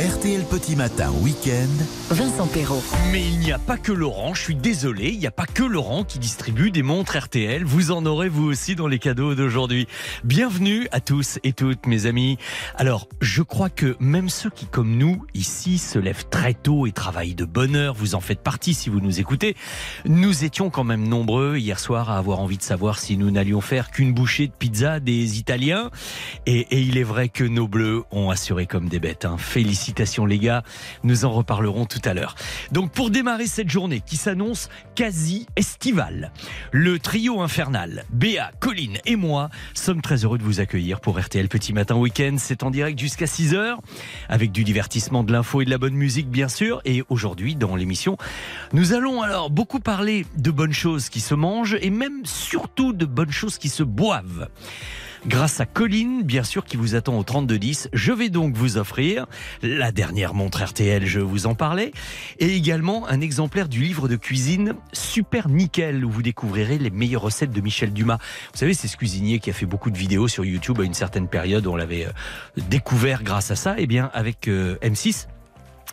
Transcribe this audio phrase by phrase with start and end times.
[0.00, 1.84] RTL Petit Matin Week-end.
[2.08, 2.82] Vincent Perrault.
[3.12, 5.62] Mais il n'y a pas que Laurent, je suis désolé, il n'y a pas que
[5.62, 7.64] Laurent qui distribue des montres RTL.
[7.66, 9.86] Vous en aurez vous aussi dans les cadeaux d'aujourd'hui.
[10.24, 12.38] Bienvenue à tous et toutes mes amis.
[12.76, 16.92] Alors, je crois que même ceux qui, comme nous, ici, se lèvent très tôt et
[16.92, 19.54] travaillent de bonne heure, vous en faites partie si vous nous écoutez,
[20.06, 23.60] nous étions quand même nombreux hier soir à avoir envie de savoir si nous n'allions
[23.60, 25.90] faire qu'une bouchée de pizza des Italiens.
[26.46, 29.26] Et, et, il est vrai que nos bleus ont assuré comme des bêtes.
[29.26, 29.36] Hein.
[29.36, 29.89] Félicitations
[30.26, 30.62] les gars,
[31.02, 32.34] nous en reparlerons tout à l'heure.
[32.72, 36.32] Donc pour démarrer cette journée qui s'annonce quasi estivale,
[36.72, 41.48] le trio infernal, Béa, Colline et moi sommes très heureux de vous accueillir pour RTL
[41.48, 42.36] Petit Matin Week-end.
[42.38, 43.76] C'est en direct jusqu'à 6h
[44.28, 46.80] avec du divertissement, de l'info et de la bonne musique bien sûr.
[46.84, 48.16] Et aujourd'hui dans l'émission,
[48.72, 53.06] nous allons alors beaucoup parler de bonnes choses qui se mangent et même surtout de
[53.06, 54.48] bonnes choses qui se boivent.
[55.26, 59.26] Grâce à Colline, bien sûr, qui vous attend au 3210, je vais donc vous offrir
[59.62, 61.92] la dernière montre RTL, je vous en parlais,
[62.38, 67.22] et également un exemplaire du livre de cuisine Super Nickel, où vous découvrirez les meilleures
[67.22, 68.18] recettes de Michel Dumas.
[68.52, 70.94] Vous savez, c'est ce cuisinier qui a fait beaucoup de vidéos sur YouTube à une
[70.94, 73.78] certaine période, on l'avait euh, découvert grâce à ça.
[73.78, 75.26] Et eh bien, avec euh, M6,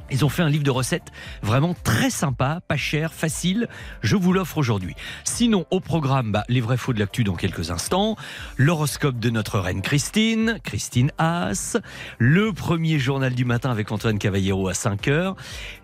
[0.09, 3.67] ils ont fait un livre de recettes vraiment très sympa, pas cher, facile.
[4.01, 4.95] Je vous l'offre aujourd'hui.
[5.23, 8.15] Sinon, au programme, bah, les vrais faux de l'actu dans quelques instants.
[8.57, 11.77] L'horoscope de notre reine Christine, Christine Haas.
[12.17, 15.35] Le premier journal du matin avec Antoine Cavallero à 5 heures.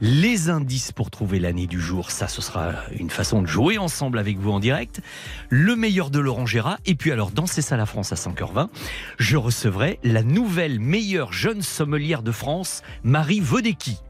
[0.02, 2.11] Les indices pour trouver l'année du jour.
[2.11, 5.02] Ça, ce sera une façon de jouer ensemble avec vous en direct.
[5.50, 6.78] Le meilleur de Laurent Gérard.
[6.86, 8.69] Et puis alors, dans C'est ça la France à 5h20,
[9.19, 14.03] je recevrai la nouvelle meilleure jeune sommelière de France, Marie Vodecki.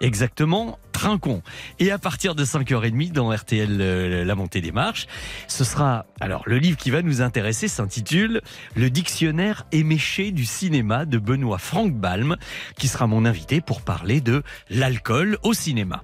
[0.00, 1.42] Exactement, Trincon.
[1.78, 5.06] Et à partir de 5h30 dans RTL euh, La montée des marches,
[5.46, 8.40] ce sera alors le livre qui va nous intéresser s'intitule
[8.76, 12.36] Le dictionnaire éméché du cinéma de Benoît Franck Balm
[12.76, 16.02] qui sera mon invité pour parler de l'alcool au cinéma.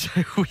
[0.36, 0.46] oui.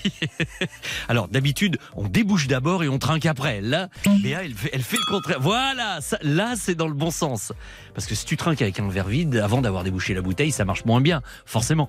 [1.07, 3.61] Alors d'habitude, on débouche d'abord et on trinque après.
[3.61, 3.89] Là,
[4.21, 5.37] Béa, elle fait, elle fait le contraire.
[5.39, 7.53] Voilà, là c'est dans le bon sens.
[7.93, 10.65] Parce que si tu trinques avec un verre vide avant d'avoir débouché la bouteille, ça
[10.65, 11.87] marche moins bien, forcément.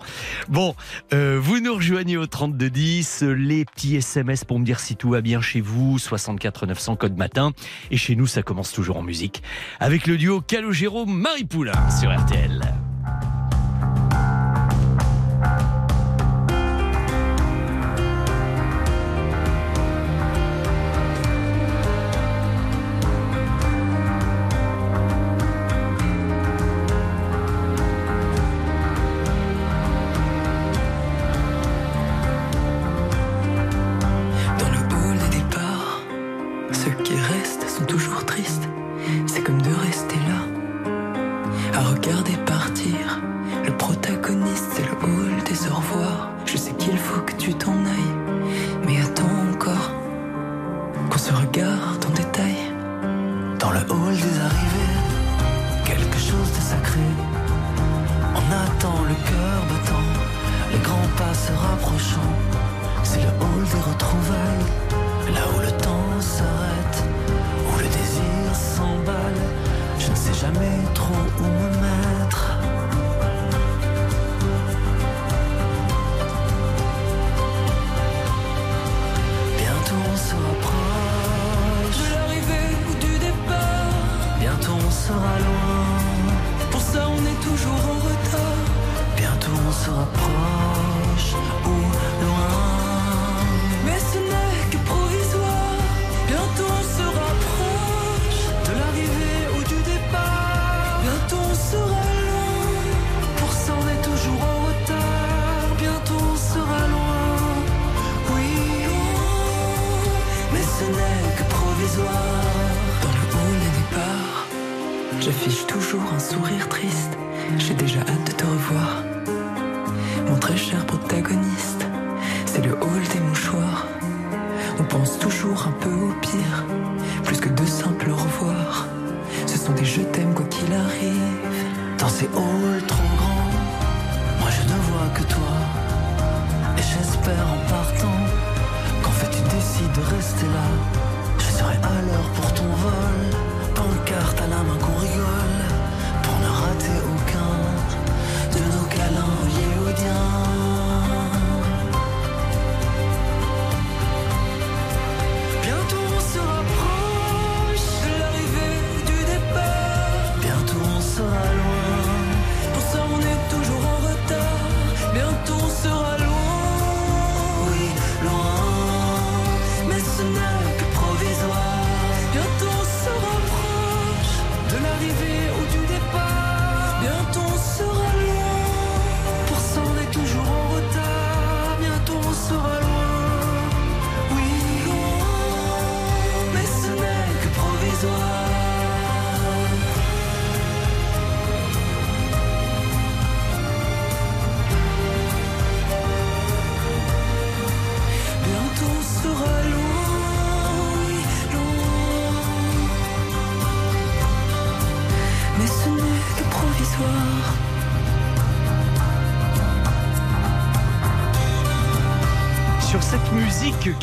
[0.48, 0.74] Bon,
[1.12, 5.20] euh, vous nous rejoignez au 3210, les petits SMS pour me dire si tout va
[5.20, 7.52] bien chez vous, 64 900 code matin.
[7.90, 9.42] Et chez nous, ça commence toujours en musique
[9.80, 12.91] avec le duo Calogero Marie Poulain sur RTL.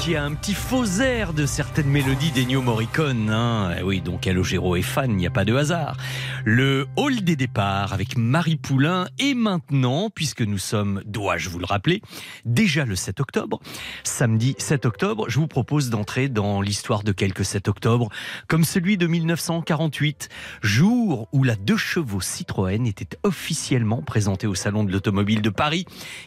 [0.10, 3.30] Qui a un petit faux air de certaines mélodies d'Ennio Morricone.
[3.30, 3.76] Hein.
[3.78, 5.98] Eh oui, donc Calogero est fan, il n'y a pas de hasard.
[6.46, 11.66] Le hall des départs avec Marie Poulain et maintenant, puisque nous sommes, dois-je vous le
[11.66, 12.02] rappeler,
[12.46, 13.60] déjà le 7 octobre,
[14.04, 18.10] samedi 7 octobre, je vous propose d'entrer dans l'histoire de quelques 7 octobre,
[18.48, 20.30] comme celui de 1948,
[20.62, 25.86] jour où la deux chevaux Citroën était officiellement présentée au Salon de l'Automobile de Paris,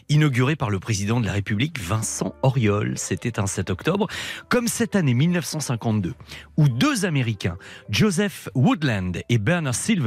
[0.09, 2.97] inauguré par le président de la République, Vincent Auriol.
[2.97, 4.07] C'était un 7 octobre,
[4.49, 6.13] comme cette année 1952,
[6.57, 7.57] où deux Américains,
[7.89, 10.02] Joseph Woodland et Bernard Silver,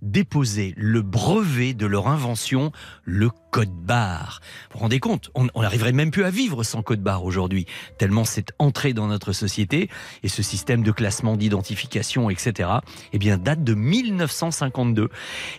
[0.00, 2.72] déposaient le brevet de leur invention,
[3.04, 4.40] le code barre.
[4.70, 7.66] Vous vous rendez compte On n'arriverait même plus à vivre sans code barre aujourd'hui,
[7.98, 9.90] tellement c'est entré dans notre société
[10.22, 12.68] et ce système de classement, d'identification, etc.,
[13.12, 15.08] eh bien, date de 1952.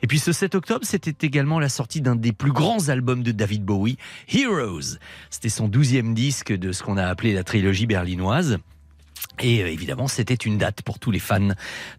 [0.02, 3.32] Et puis ce 7 octobre, c'était également la sortie d'un des plus grands albums de
[3.32, 3.98] David Bowie,
[4.28, 4.98] Heroes.
[5.30, 8.58] C'était son douzième disque de ce qu'on a appelé la trilogie berlinoise.
[9.42, 11.50] Et euh, évidemment, c'était une date pour tous les fans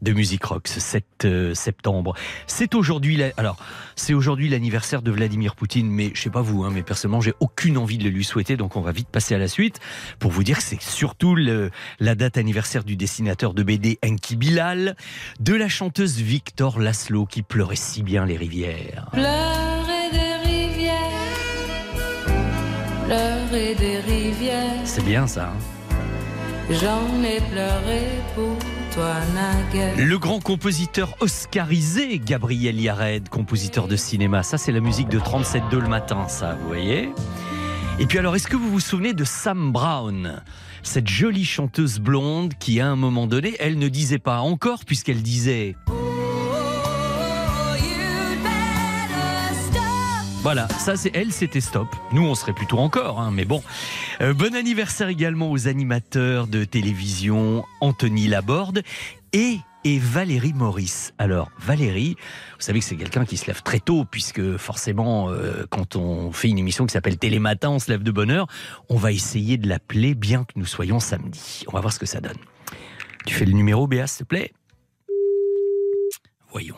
[0.03, 2.15] de musique rock, ce 7 euh, septembre.
[2.47, 3.57] C'est aujourd'hui, alors,
[3.97, 7.35] c'est aujourd'hui l'anniversaire de Vladimir Poutine, mais je sais pas vous, hein, mais personnellement, j'ai
[7.41, 9.81] aucune envie de le lui souhaiter, donc on va vite passer à la suite
[10.19, 14.97] pour vous dire que c'est surtout la date anniversaire du dessinateur de BD Enki Bilal,
[15.41, 19.09] de la chanteuse Victor Laszlo qui pleurait si bien les rivières.
[19.13, 20.95] Pleurer des rivières,
[23.07, 24.81] pleurer des rivières.
[24.85, 25.49] C'est bien ça.
[25.49, 25.74] Hein
[26.71, 28.01] J'en ai pleuré
[28.35, 28.57] pour
[28.95, 29.95] toi, naguère.
[29.99, 34.43] Le grand compositeur oscarisé Gabriel Yared, compositeur de cinéma.
[34.43, 37.11] Ça, c'est la musique de 37.2 le matin, ça, vous voyez
[37.99, 40.43] Et puis alors, est-ce que vous vous souvenez de Sam Brown
[40.83, 45.23] cette jolie chanteuse blonde qui, à un moment donné, elle ne disait pas encore, puisqu'elle
[45.23, 45.77] disait
[50.45, 51.89] Voilà, ça c'est elle, c'était stop.
[52.13, 53.63] Nous, on serait plutôt encore, hein, mais bon.
[54.21, 58.83] Euh, bon anniversaire également aux animateurs de télévision Anthony Laborde
[59.33, 61.15] et et Valérie Maurice.
[61.17, 62.17] Alors, Valérie,
[62.57, 66.31] vous savez que c'est quelqu'un qui se lève très tôt, puisque forcément, euh, quand on
[66.31, 68.47] fait une émission qui s'appelle Télématin, on se lève de bonne heure.
[68.91, 71.65] On va essayer de l'appeler, bien que nous soyons samedi.
[71.69, 72.37] On va voir ce que ça donne.
[73.25, 74.53] Tu fais le numéro, Béa, s'il te plaît?
[76.51, 76.77] Voyons.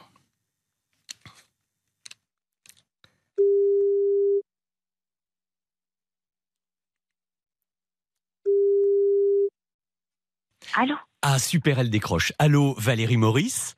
[10.79, 12.35] Allô Ah, super, elle décroche.
[12.39, 13.77] Allô, Valérie Maurice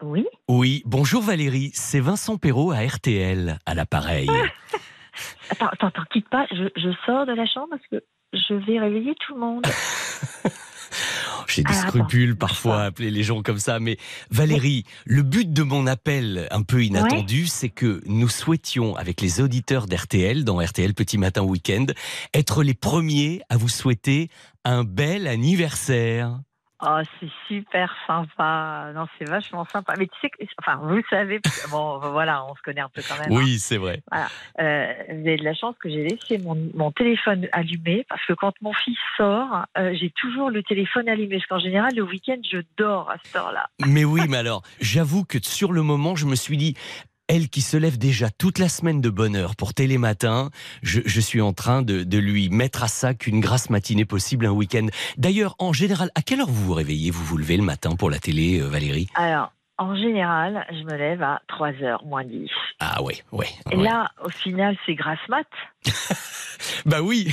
[0.00, 4.26] Oui Oui, bonjour Valérie, c'est Vincent Perrault à RTL, à l'appareil.
[5.50, 9.14] attends, attends, attends, quitte pas, je, sors de la chambre parce que je vais réveiller
[9.16, 9.66] tout le monde.
[11.48, 13.96] J'ai des scrupules parfois à appeler les gens comme ça, mais
[14.30, 19.40] Valérie, le but de mon appel un peu inattendu, c'est que nous souhaitions, avec les
[19.40, 21.86] auditeurs d'RTL, dans RTL Petit Matin Week-end,
[22.34, 24.28] être les premiers à vous souhaiter
[24.64, 26.40] un bel anniversaire.
[26.82, 28.90] Oh, c'est super sympa.
[28.94, 29.94] Non, c'est vachement sympa.
[29.98, 33.18] Mais tu sais, que, enfin, vous savez, bon, voilà, on se connaît un peu quand
[33.18, 33.30] même.
[33.30, 33.58] Oui, hein.
[33.58, 34.02] c'est vrai.
[34.10, 34.28] Voilà.
[34.60, 38.32] Euh, vous avez de la chance que j'ai laissé mon, mon, téléphone allumé parce que
[38.32, 41.36] quand mon fils sort, euh, j'ai toujours le téléphone allumé.
[41.36, 43.68] Parce qu'en général, le week-end, je dors à cette heure-là.
[43.86, 46.76] Mais oui, mais alors, j'avoue que sur le moment, je me suis dit,
[47.30, 50.50] elle qui se lève déjà toute la semaine de bonne heure pour Télématin,
[50.82, 54.46] je, je suis en train de, de, lui mettre à ça qu'une grasse matinée possible
[54.46, 54.88] un week-end.
[55.16, 57.12] D'ailleurs, en général, à quelle heure vous vous réveillez?
[57.12, 59.06] Vous vous levez le matin pour la télé, euh, Valérie?
[59.14, 62.50] Alors, en général, je me lève à 3h moins 10.
[62.80, 63.48] Ah ouais, ouais.
[63.70, 65.46] Et là, au final, c'est grasse mat.
[66.84, 67.32] bah oui.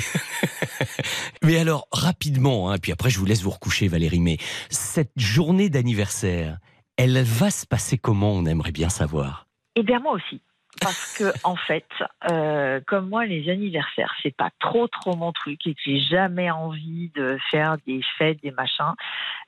[1.44, 4.38] mais alors, rapidement, hein, puis après je vous laisse vous recoucher, Valérie, mais
[4.70, 6.60] cette journée d'anniversaire,
[6.98, 8.34] elle va se passer comment?
[8.34, 9.47] On aimerait bien savoir.
[9.77, 10.41] Et bien moi aussi.
[10.81, 11.88] Parce que en fait,
[12.31, 16.51] euh, comme moi, les anniversaires, c'est pas trop trop mon truc et que j'ai jamais
[16.51, 18.93] envie de faire des fêtes, des machins.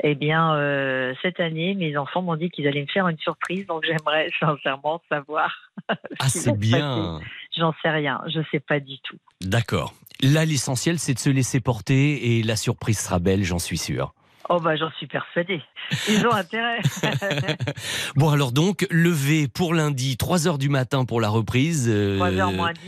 [0.03, 3.65] Eh bien, euh, cette année, mes enfants m'ont dit qu'ils allaient me faire une surprise,
[3.67, 5.55] donc j'aimerais sincèrement savoir.
[5.89, 7.19] ah, c'est bien.
[7.55, 9.17] J'en sais rien, je sais pas du tout.
[9.41, 9.93] D'accord.
[10.21, 14.13] Là, l'essentiel, c'est de se laisser porter et la surprise sera belle, j'en suis sûr.
[14.51, 15.61] Oh bah j'en suis persuadée.
[16.07, 16.79] Ils ont intérêt.
[18.15, 21.87] bon alors donc, levé pour lundi, 3h du matin pour la reprise.
[21.87, 22.79] 3h euh, moins 10.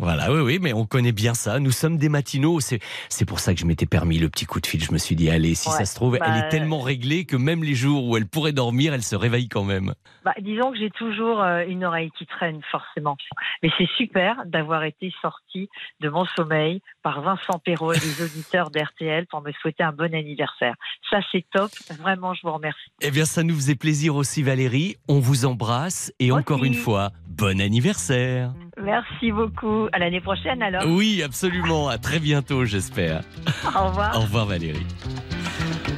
[0.00, 1.60] Voilà, oui, oui, mais on connaît bien ça.
[1.60, 2.58] Nous sommes des matinaux.
[2.60, 4.82] C'est pour ça que je m'étais permis le petit coup de fil.
[4.82, 7.36] Je me suis dit, allez, si ça se trouve, elle est bah, tellement réglée que
[7.36, 9.92] même les jours où elle pourrait dormir, elle se réveille quand même.
[10.24, 13.18] Bah, disons que j'ai toujours euh, une oreille qui traîne, forcément.
[13.62, 15.68] Mais c'est super d'avoir été sorti
[16.00, 20.14] de mon sommeil par Vincent Perrault et les auditeurs d'RTL pour me souhaiter un bon
[20.14, 20.76] anniversaire.
[21.10, 21.70] Ça, c'est top.
[21.98, 22.90] Vraiment, je vous remercie.
[23.02, 24.96] Eh bien, ça nous faisait plaisir aussi, Valérie.
[25.08, 28.54] On vous embrasse et encore une fois, bon anniversaire.
[28.82, 29.88] Merci beaucoup.
[29.92, 30.84] À l'année prochaine alors.
[30.86, 31.88] Oui, absolument.
[31.88, 33.22] À très bientôt, j'espère.
[33.64, 34.16] Au revoir.
[34.16, 34.86] Au revoir Valérie.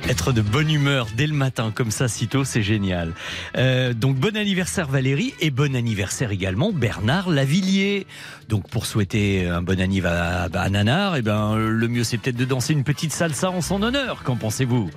[0.08, 3.12] Être de bonne humeur dès le matin, comme ça, sitôt, c'est génial.
[3.56, 8.06] Euh, donc, bon anniversaire Valérie et bon anniversaire également Bernard Lavillier.
[8.48, 12.44] Donc, pour souhaiter un bon anniversaire à, Nanar, eh ben, le mieux, c'est peut-être de
[12.44, 14.24] danser une petite salsa en son honneur.
[14.24, 14.90] Qu'en pensez-vous?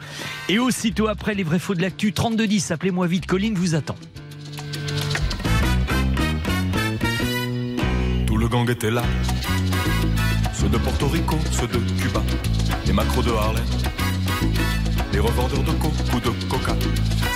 [0.49, 3.95] Et aussitôt après les vrais faux de l'actu, 3210, appelez-moi vite, Colline vous attend.
[8.63, 9.03] Était là.
[10.53, 12.21] Ceux de Porto Rico, ceux de Cuba,
[12.85, 13.63] les macros de Harlem,
[15.11, 16.75] les revendeurs de coke ou de coca,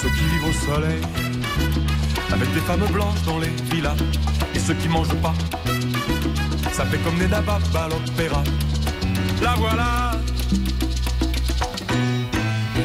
[0.01, 1.01] ceux qui vivent au soleil,
[2.31, 3.97] avec des femmes blanches dans les villas,
[4.55, 5.33] et ceux qui mangent pas.
[6.71, 8.43] Ça fait comme des nababs à l'opéra.
[9.41, 10.11] La voilà.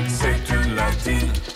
[0.09, 1.54] C'est une latine.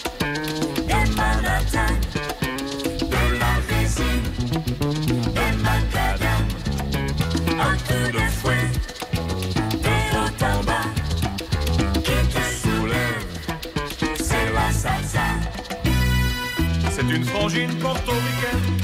[17.01, 18.77] C'est une frangine portoricaine,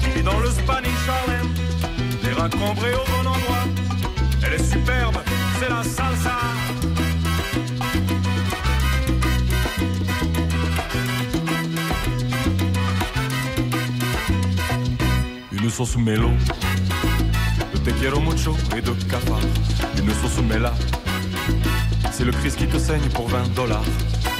[0.00, 1.48] qui vit dans le Spanish Harlem,
[2.24, 3.64] les reins cambrés au bon endroit.
[4.42, 5.18] Elle est superbe,
[5.60, 6.38] c'est la salsa.
[15.52, 16.30] Une sauce mélo,
[17.74, 19.40] de te quiero mucho et de cafard.
[19.98, 20.72] Une sauce méla,
[22.12, 23.84] c'est le Christ qui te saigne pour 20 dollars.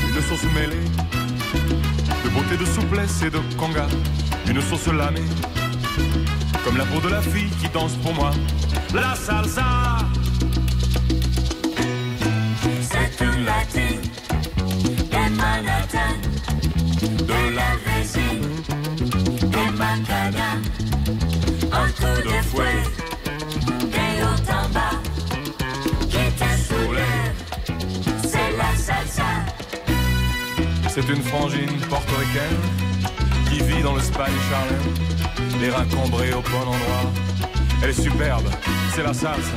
[0.09, 0.81] Une sauce mêlée,
[2.25, 3.87] de beauté, de souplesse et de conga.
[4.49, 5.21] Une sauce lamée,
[6.65, 8.31] comme la peau de la fille qui danse pour moi.
[8.95, 9.99] La salsa,
[12.81, 14.01] c'est une latine,
[15.13, 16.15] et Manhattan,
[17.01, 18.45] de la résine,
[19.43, 20.63] et macadam,
[21.73, 22.83] un coup de fouet,
[23.95, 25.02] et au en bas,
[30.95, 32.61] C'est une frangine portoricaine
[33.49, 37.11] qui vit dans le Spanish Harlem, les reins cambrés au bon endroit.
[37.83, 38.45] Elle est superbe,
[38.95, 39.57] c'est la salsa.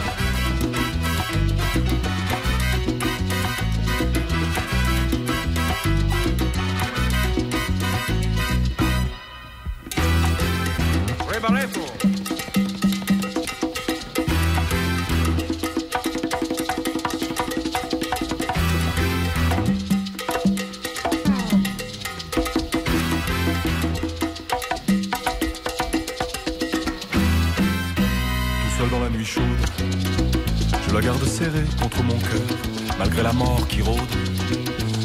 [33.24, 34.00] La mort qui rôde.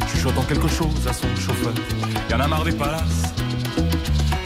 [0.08, 1.72] Chuchotant quelque chose à son chauffeur,
[2.30, 3.34] y en a marre des palaces.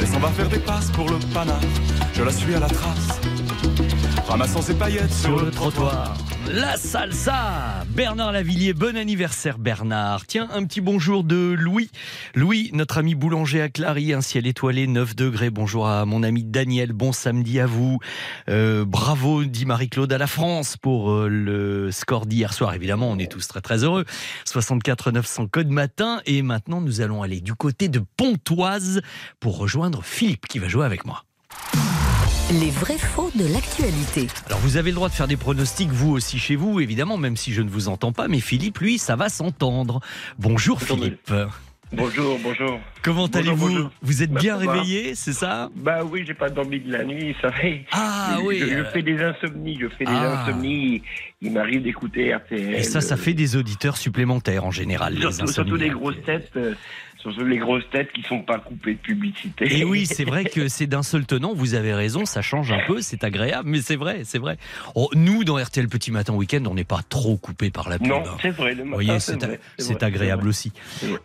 [0.01, 1.61] Elle s'en va faire des passes pour le panard,
[2.13, 3.21] je la suis à la trace,
[4.29, 6.15] ramassant ses paillettes sur le trottoir.
[6.53, 10.27] La salsa Bernard Lavillier, bon anniversaire Bernard.
[10.27, 11.91] Tiens, un petit bonjour de Louis.
[12.35, 15.49] Louis, notre ami boulanger à Clary, un ciel étoilé, 9 degrés.
[15.49, 17.99] Bonjour à mon ami Daniel, bon samedi à vous.
[18.51, 22.75] Euh, bravo, dit Marie-Claude à la France pour euh, le score d'hier soir.
[22.75, 24.05] Évidemment, on est tous très très heureux.
[24.45, 26.21] 64 900 code matin.
[26.27, 29.01] Et maintenant, nous allons aller du côté de Pontoise
[29.41, 31.25] pour rejoindre Philippe qui va jouer avec moi.
[32.53, 34.27] Les vrais faux de l'actualité.
[34.47, 37.37] Alors vous avez le droit de faire des pronostics, vous aussi chez vous, évidemment, même
[37.37, 40.01] si je ne vous entends pas, mais Philippe, lui, ça va s'entendre.
[40.39, 41.33] Bonjour Philippe.
[41.93, 42.81] Bonjour, bonjour.
[43.03, 43.89] Comment allez-vous.
[44.03, 47.35] Vous êtes Bah, bien réveillé, c'est ça Bah oui, j'ai pas dormi de la nuit,
[47.41, 47.85] ça fait.
[47.93, 48.59] Ah je, oui.
[48.59, 50.43] Je, je euh, fais des insomnies, je fais des Ah.
[50.45, 51.03] insomnies.
[51.41, 52.75] Il m'arrive d'écouter RTL.
[52.75, 55.15] Et ça, ça fait des auditeurs supplémentaires en général.
[55.15, 55.93] les Surtout, surtout les insomniaques.
[56.15, 56.75] grosses têtes, euh,
[57.45, 59.79] les grosses têtes qui sont pas coupées de publicité.
[59.79, 62.81] Et oui, c'est vrai que c'est d'un seul tenant, vous avez raison, ça change un
[62.87, 64.59] peu, c'est agréable, mais c'est vrai, c'est vrai.
[64.95, 68.09] Oh, nous, dans RTL Petit Matin Week-end, on n'est pas trop coupé par la pub.
[68.09, 68.37] Non, hein.
[68.41, 68.75] c'est vrai.
[68.75, 69.19] Le matin, voyez,
[69.79, 70.73] c'est agréable aussi.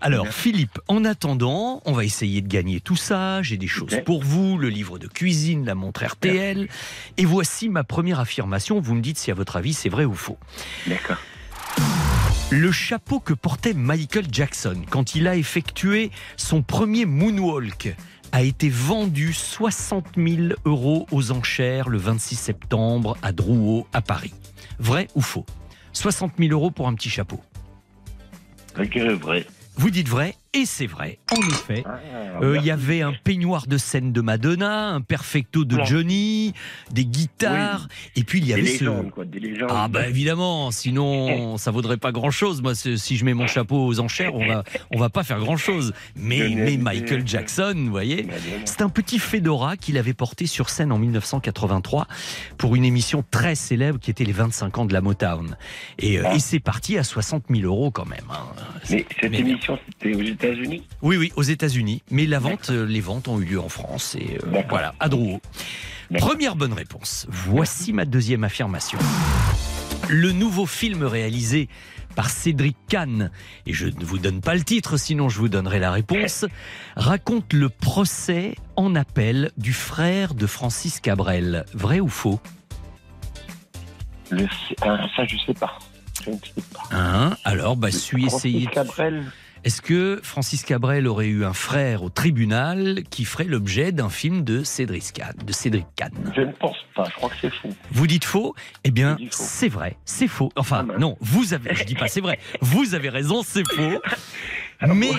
[0.02, 0.28] Alors.
[0.40, 3.42] Philippe, en attendant, on va essayer de gagner tout ça.
[3.42, 6.68] J'ai des choses pour vous, le livre de cuisine, la montre RTL.
[7.18, 8.80] Et voici ma première affirmation.
[8.80, 10.38] Vous me dites si, à votre avis, c'est vrai ou faux.
[10.88, 11.18] D'accord.
[12.52, 17.96] Le chapeau que portait Michael Jackson quand il a effectué son premier moonwalk
[18.32, 24.34] a été vendu 60 000 euros aux enchères le 26 septembre à Drouot, à Paris.
[24.80, 25.46] Vrai ou faux?
[25.94, 27.40] 60 000 euros pour un petit chapeau.
[28.76, 29.46] Je dirais vrai.
[29.76, 31.84] Vous dites vrai Et c'est vrai, en effet.
[32.42, 35.78] Euh, Il y avait un peignoir de scène de Madonna, un perfecto de.
[35.86, 36.54] Johnny,
[36.92, 39.10] des guitares, et puis il y Des avait ce...
[39.12, 39.70] quoi, des légendes.
[39.72, 42.64] Ah bah évidemment, sinon ça vaudrait pas grand-chose.
[42.64, 45.94] Moi, si je mets mon chapeau aux enchères, on va on va pas faire grand-chose.
[46.16, 46.78] Mais, mais.
[46.78, 48.28] Michael Jackson, vous voyez,
[48.66, 52.08] c'est un petit fedora qu'il avait porté sur scène en 1983
[52.58, 55.56] pour une émission très célèbre qui était les 25 ans de la Motown.
[56.00, 56.36] Et, euh, Ah.
[56.36, 58.20] et c'est parti à 60 000 euros quand même.
[58.32, 58.46] hein.
[58.90, 62.02] Mais cette émission, c'était États-Unis Oui, oui, aux États-Unis.
[62.12, 64.16] Mais la vente, euh, les ventes ont eu lieu en France.
[64.16, 65.42] Et euh, voilà, à Drouot.
[66.18, 67.28] Première bonne réponse.
[67.30, 68.98] Voici ma deuxième affirmation.
[70.08, 71.70] Le nouveau film réalisé
[72.16, 73.30] par Cédric Kahn,
[73.66, 76.46] et je ne vous donne pas le titre, sinon je vous donnerai la réponse,
[76.96, 81.66] raconte le procès en appel du frère de Francis Cabrel.
[81.74, 82.40] Vrai ou faux?
[84.32, 84.48] Le...
[84.82, 85.78] ah, Ça, je sais pas.
[86.26, 86.84] Je ne sais pas.
[86.92, 87.38] Hein?
[87.44, 88.66] Alors, bah, suis essayé.
[88.68, 89.24] Cabrel,
[89.64, 94.44] Est-ce que Francis Cabrel aurait eu un frère au tribunal qui ferait l'objet d'un film
[94.44, 96.12] de Cédric Kahn, de Cédric Kahn?
[96.36, 97.04] Je ne pense pas.
[97.10, 97.70] Je crois que c'est fou.
[97.92, 98.56] Vous dites faux?
[98.84, 99.26] Eh bien, faux.
[99.32, 100.52] c'est vrai, c'est faux.
[100.56, 102.40] Enfin, Ah, non, vous avez, je dis pas c'est vrai.
[102.62, 104.02] Vous avez raison, c'est faux.
[104.88, 105.12] Mais,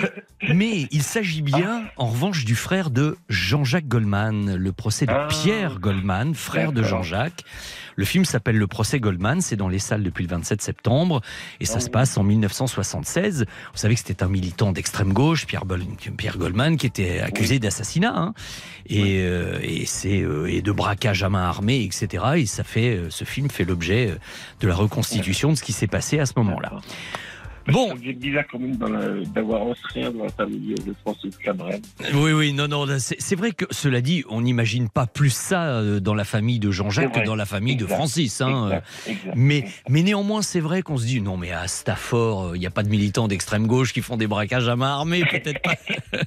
[0.55, 5.27] mais il s'agit bien, en revanche, du frère de Jean-Jacques Goldman, le procès de Ah.
[5.29, 6.81] Pierre Goldman, frère de.
[6.81, 7.43] Jean-Jacques.
[7.95, 11.21] Le film s'appelle Le procès Goldman, c'est dans les salles depuis le 27 septembre,
[11.59, 13.45] et ça Ah se passe en 1976.
[13.73, 15.81] Vous savez que c'était un militant d'extrême gauche, Pierre, Bol-
[16.17, 18.33] Pierre Goldman, qui était accusé d'assassinat, hein,
[18.87, 22.23] et, euh, et euh, et de braquage à main armée, etc.
[22.37, 24.15] Et ça fait, euh, ce film fait l'objet
[24.59, 26.73] de la reconstitution de ce qui s'est passé à ce moment-là.
[27.67, 28.75] Bon, C'est bizarre quand même
[29.33, 31.81] d'avoir frère dans la famille de Francis Cabrel.
[32.13, 35.99] Oui, oui, non, non, c'est vrai que cela dit, on n'imagine pas plus ça euh,
[35.99, 37.85] dans la famille de Jean-Jacques que dans la famille de.
[37.85, 38.41] Francis.
[38.41, 38.65] hein.
[38.65, 39.33] Exact, exact.
[39.35, 42.71] Mais, mais néanmoins, c'est vrai qu'on se dit, non, mais à Stafford, il n'y a
[42.71, 45.75] pas de militants d'extrême gauche qui font des braquages à main armée, peut-être pas.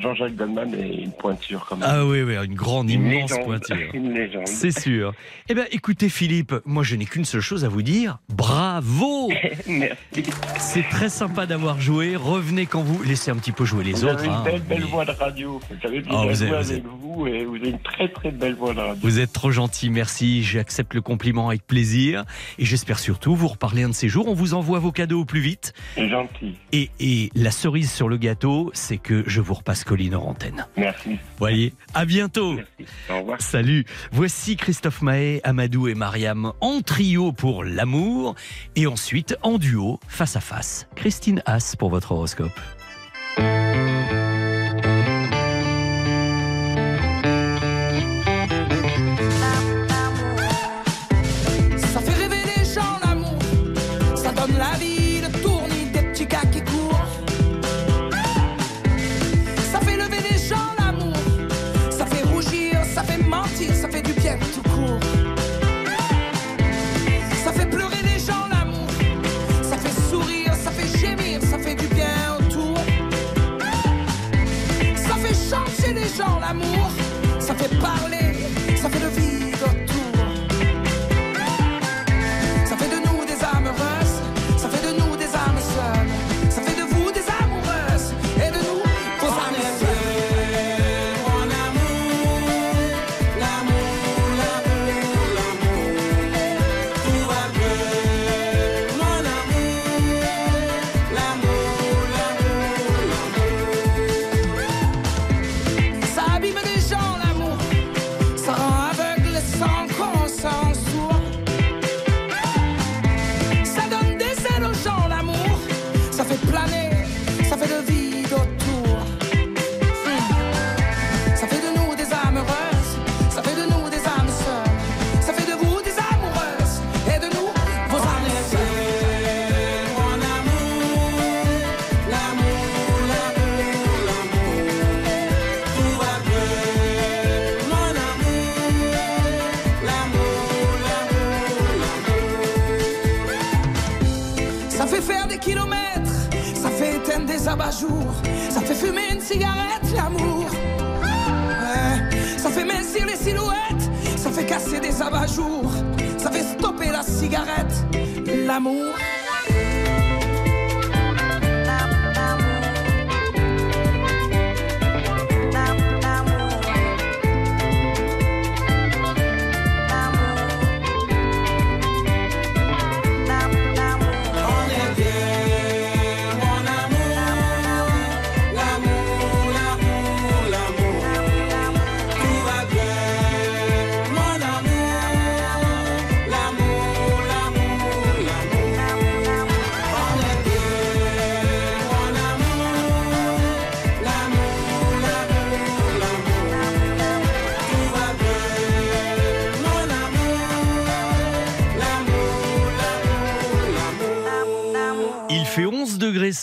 [0.00, 1.88] Jean-Jacques Goldman est une pointure quand même.
[1.90, 3.44] Ah oui, oui, une grande, une immense légende.
[3.46, 3.76] pointure.
[3.94, 4.46] Une légende.
[4.48, 5.12] C'est sûr.
[5.48, 8.18] Eh bien, écoutez, Philippe, moi, je n'ai qu'une seule chose à vous dire.
[8.28, 9.30] Bravo
[9.68, 10.24] Merci.
[10.58, 12.16] C'est très sympa d'avoir joué.
[12.16, 13.02] Revenez quand vous...
[13.02, 14.18] Laissez un petit peu jouer les Vous autres.
[14.18, 14.42] avez une hein.
[14.44, 15.60] belle, belle Mais voix de radio.
[15.82, 18.74] J'avais Ah, vous avez- vous avec vous et vous avez une très très belle voix
[18.74, 18.96] de radio.
[19.02, 20.42] Vous êtes trop gentil, merci.
[20.42, 22.24] J'accepte le compliment avec plaisir.
[22.58, 24.28] Et j'espère surtout vous reparler un de ces jours.
[24.28, 25.72] On vous envoie vos cadeaux au plus vite.
[25.94, 26.54] C'est gentil.
[26.72, 30.66] Et, et la cerise sur le gâteau, c'est que je vous repasse Colline en antenne.
[30.76, 31.18] Merci.
[31.38, 32.54] Voyez, à bientôt.
[32.54, 32.92] Merci.
[33.10, 33.40] Au revoir.
[33.40, 33.84] Salut.
[34.12, 38.34] Voici Christophe Mahé, Amadou et Mariam en trio pour l'amour.
[38.74, 42.50] Et ensuite, en duo, face à face, Christine Haas pour votre horoscope.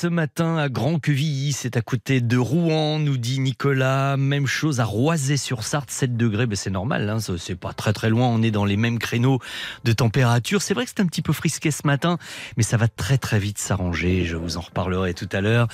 [0.03, 4.17] Ce matin à Grand-Quevilly, c'est à côté de Rouen, nous dit Nicolas.
[4.17, 8.27] Même chose à Roisey-sur-Sarthe, 7 degrés, ben c'est normal, hein, c'est pas très très loin,
[8.27, 9.39] on est dans les mêmes créneaux
[9.85, 10.61] de température.
[10.61, 12.17] C'est vrai que c'est un petit peu frisqué ce matin,
[12.57, 15.69] mais ça va très très vite s'arranger, je vous en reparlerai tout à l'heure.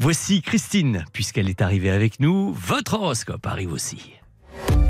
[0.00, 4.14] Voici Christine, puisqu'elle est arrivée avec nous, votre horoscope arrive aussi.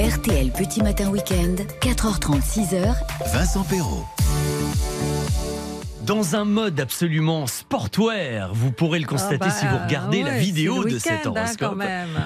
[0.00, 2.94] RTL Petit Matin Week-end, 4h30, 6h,
[3.34, 4.06] Vincent Perrault.
[6.08, 10.38] Dans un mode absolument sportwear, vous pourrez le constater Ah bah, si vous regardez la
[10.38, 11.82] vidéo de cet hein, horoscope.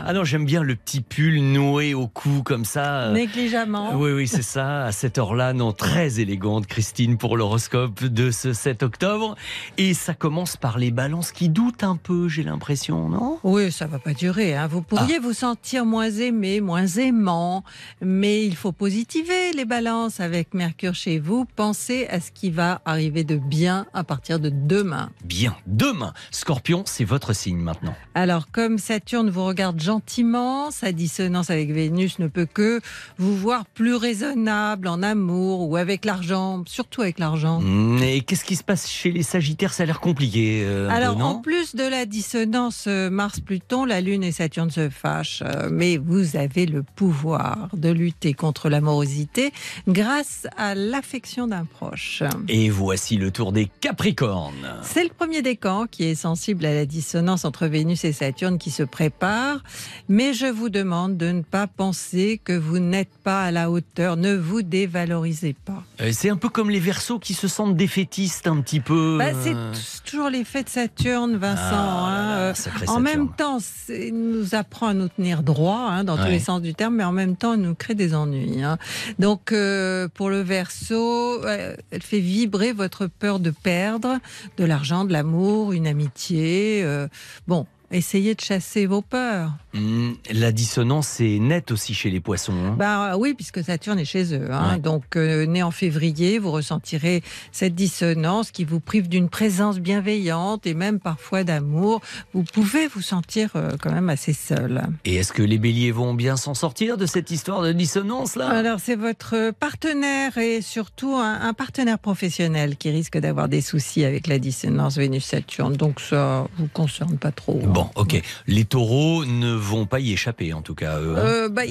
[0.06, 3.10] Ah non, j'aime bien le petit pull noué au cou comme ça.
[3.10, 3.96] Négligemment.
[3.96, 4.84] Oui, oui, c'est ça.
[4.84, 9.34] À cette heure-là, non, très élégante, Christine, pour l'horoscope de ce 7 octobre.
[9.78, 13.40] Et ça commence par les balances qui doutent un peu, j'ai l'impression, non?
[13.42, 14.54] Oui, ça va pas durer.
[14.54, 14.68] hein.
[14.68, 15.22] Vous pourriez Ah.
[15.24, 17.64] vous sentir moins aimé, moins aimant,
[18.00, 21.46] mais il faut positiver les balances avec Mercure chez vous.
[21.56, 25.10] Pensez à ce qui va arriver de bien à partir de demain.
[25.24, 25.56] Bien.
[25.66, 27.94] Demain, Scorpion, c'est votre signe maintenant.
[28.14, 32.80] Alors, comme Saturne vous regarde gentiment, sa dissonance avec Vénus ne peut que
[33.18, 37.60] vous voir plus raisonnable en amour ou avec l'argent, surtout avec l'argent.
[37.60, 39.72] Mm, Et qu'est-ce qui se passe chez les Sagittaires?
[39.72, 40.62] Ça a l'air compliqué.
[40.64, 45.42] euh, Alors, en plus de la dissonance euh, Mars-Pluton, la Lune et Saturne se fâchent.
[45.46, 49.52] Euh, Mais vous avez le pouvoir de lutter contre l'amorosité
[49.88, 52.22] grâce à l'affection d'un proche.
[52.48, 54.74] Et voici le tour des Capricornes.
[54.82, 58.70] C'est le premier décan qui est sensible à la dissonance entre Vénus et Saturne qui
[58.70, 59.62] se prépare.
[60.08, 64.16] Mais je vous demande de ne pas penser que vous n'êtes pas à la hauteur.
[64.16, 65.82] Ne vous dévalorisez pas.
[66.00, 69.16] Euh, C'est un peu comme les Verseaux qui se sentent défaitistes un petit peu.
[69.18, 69.78] Bah, c'est euh, t-
[70.10, 71.60] toujours l'effet de Saturne, Vincent.
[71.62, 72.28] Ah hein.
[72.28, 73.02] là, Euh, En Saturne.
[73.02, 76.60] même temps, c'est- il nous apprend à nous tenir droit hein, dans tous les sens
[76.62, 78.62] du terme, mais en même temps, il nous crée des ennuis.
[78.62, 78.78] hein.
[79.18, 84.18] Donc, euh, pour le verso, euh, elle fait vibrer votre peur de perdre
[84.56, 86.82] de l'argent, de l'amour, une amitié.
[86.84, 87.08] euh,
[87.46, 89.52] bon, essayez de chasser vos peurs.
[89.74, 92.52] Mm, La dissonance est nette aussi chez les poissons.
[92.52, 92.74] hein.
[92.78, 94.48] Bah oui, puisque Saturne est chez eux.
[94.52, 94.72] hein.
[94.74, 94.78] Ouais.
[94.78, 100.66] Donc, euh, né en février, vous ressentirez cette dissonance qui vous prive d'une présence bienveillante
[100.66, 102.00] et même parfois d'amour.
[102.34, 104.82] Vous pouvez vous sentir euh, quand même assez seul.
[105.04, 108.48] Et est-ce que les béliers vont bien s'en sortir de cette histoire de dissonance là?
[108.50, 114.04] Alors, c'est votre partenaire et surtout un, un partenaire professionnel qui risque d'avoir des soucis
[114.04, 115.76] avec la dissonance Vénus-Saturne.
[115.76, 117.60] Donc, ça vous concerne pas trop.
[117.64, 117.68] hein.
[117.82, 118.22] Bon, ok.
[118.46, 120.98] Les taureaux ne vont pas y échapper, en tout cas.
[121.00, 121.20] eux, hein.
[121.24, 121.62] Euh, bah,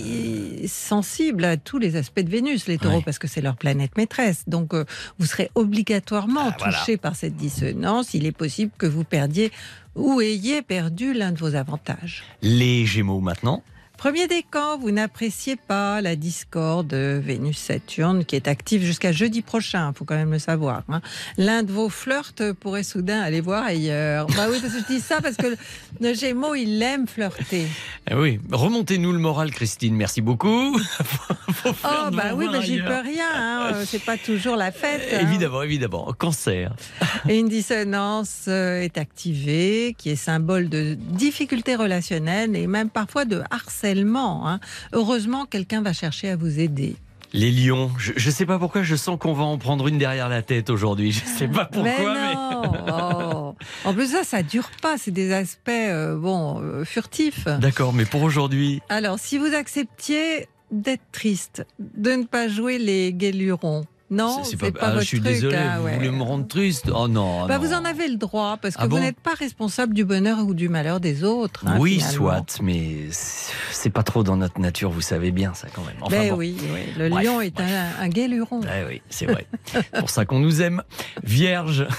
[0.68, 3.02] sensibles à tous les aspects de Vénus, les taureaux, Ouais.
[3.04, 4.44] parce que c'est leur planète maîtresse.
[4.48, 4.86] Donc, euh,
[5.20, 6.78] vous serez obligatoirement Ah, voilà.
[6.80, 8.14] touché par cette dissonance.
[8.14, 9.52] Il est possible que vous perdiez
[9.96, 12.24] ou ayez perdu l'un de vos avantages.
[12.42, 13.64] Les gémeaux maintenant.
[14.02, 19.96] Premier décan, vous n'appréciez pas la discorde Vénus-Saturne qui est active jusqu'à jeudi prochain, il
[19.96, 20.82] faut quand même le savoir.
[20.90, 21.02] hein.
[21.38, 24.26] L'un de vos flirts pourrait soudain aller voir ailleurs.
[24.36, 25.46] Bah oui, parce que je dis ça parce que
[26.00, 27.68] le- Gémeaux, il aime flirter.
[28.10, 29.94] Eh oui, remontez-nous le moral, Christine.
[29.96, 30.76] Merci beaucoup.
[31.84, 33.28] Oh bah oui, bah, j'y peux rien.
[33.36, 33.74] hein.
[33.86, 35.02] C'est pas toujours la fête.
[35.14, 35.20] hein.
[35.22, 36.12] Évidemment, évidemment.
[36.18, 36.74] Cancer.
[37.30, 43.26] Et une dissonance euh, est activée, qui est symbole de difficultés relationnelles et même parfois
[43.26, 43.91] de harcèlement.
[44.00, 44.60] Hein.
[44.94, 46.96] Heureusement, quelqu'un va chercher à vous aider.
[47.34, 47.92] Les lions.
[47.98, 50.70] Je ne sais pas pourquoi, je sens qu'on va en prendre une derrière la tête
[50.70, 51.12] aujourd'hui.
[51.14, 52.36] Je sais pas pourquoi, mais mais.
[52.92, 53.56] non.
[53.56, 53.56] Oh.
[53.86, 54.98] En plus ça, ça dure pas.
[54.98, 57.46] C'est des aspects euh, bon euh, furtifs.
[57.46, 58.82] D'accord, mais pour aujourd'hui.
[58.90, 64.68] Alors, si vous acceptiez d'être triste, de ne pas jouer les guélurons, non, c'est pas,
[64.82, 65.32] ah, votre je suis truc.
[65.34, 65.96] désolé, hein, vous ouais.
[65.96, 66.92] voulez me rendre triste?
[66.94, 67.48] Oh non.
[67.48, 67.66] Bah, non.
[67.66, 69.00] vous en avez le droit parce que Ah vous bon?
[69.02, 71.64] n'êtes pas responsable du bonheur ou du malheur des autres.
[71.66, 72.14] hein, oui, finalement.
[72.18, 73.08] soit, mais
[73.72, 75.96] c'est pas trop dans notre nature, vous savez bien ça quand même.
[76.02, 76.38] Enfin, Ben bon.
[76.38, 78.60] oui, oui, le Bref, lion est un, un guéluron.
[78.64, 79.48] Eh oui, c'est vrai.
[80.00, 80.84] pour ça qu'on nous aime.
[81.24, 81.88] Vierge.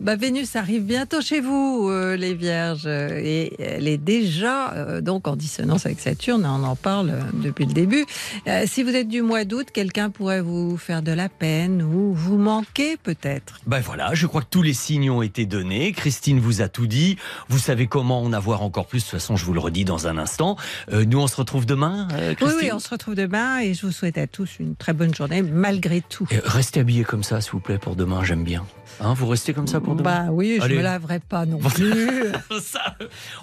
[0.00, 5.00] Bah, Vénus arrive bientôt chez vous, euh, les Vierges, euh, et elle est déjà euh,
[5.00, 6.44] donc en dissonance avec Saturne.
[6.46, 8.04] On en parle depuis le début.
[8.46, 12.12] Euh, si vous êtes du mois d'août, quelqu'un pourrait vous faire de la peine ou
[12.14, 13.60] vous manquer peut-être.
[13.66, 15.92] Ben voilà, je crois que tous les signes ont été donnés.
[15.92, 17.16] Christine vous a tout dit.
[17.48, 18.98] Vous savez comment en avoir encore plus.
[18.98, 20.56] De toute façon, je vous le redis dans un instant.
[20.92, 23.74] Euh, nous, on se retrouve demain, euh, Oui, Christine oui, on se retrouve demain et
[23.74, 26.26] je vous souhaite à tous une très bonne journée malgré tout.
[26.30, 28.24] Et Restez habillés comme ça, s'il vous plaît, pour demain.
[28.24, 28.64] J'aime bien.
[29.00, 30.76] Hein, vous restez comme ça pour demain Bah oui, je Allez.
[30.76, 32.32] me laverai pas non plus.
[32.62, 32.96] Ça,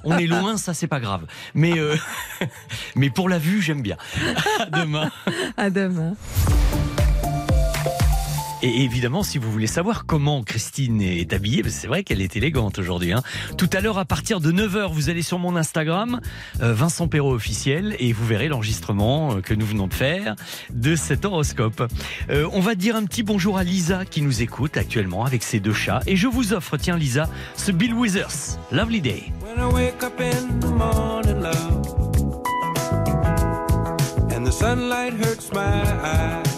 [0.03, 1.25] on est loin, ça c'est pas grave.
[1.53, 1.95] Mais, euh,
[2.95, 3.97] mais pour la vue, j'aime bien.
[4.59, 5.11] À demain.
[5.57, 6.15] à demain.
[8.65, 12.37] Et évidemment, si vous voulez savoir comment Christine est habillée, que c'est vrai qu'elle est
[12.37, 13.11] élégante aujourd'hui.
[13.11, 13.21] hein.
[13.57, 16.21] Tout à l'heure, à partir de 9h, vous allez sur mon Instagram,
[16.61, 20.35] euh, Vincent Perrault officiel, et vous verrez l'enregistrement euh, que nous venons de faire
[20.73, 21.83] de cet horoscope.
[22.29, 25.59] Euh, on va dire un petit bonjour à Lisa qui nous écoute actuellement avec ses
[25.59, 25.99] deux chats.
[26.07, 29.23] Et je vous offre, tiens Lisa, ce Bill Withers, Lovely Day.
[29.41, 31.43] When I wake up in the morning,
[34.33, 36.52] and the sunlight hurts my eyes,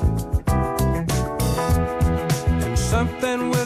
[2.95, 3.64] something with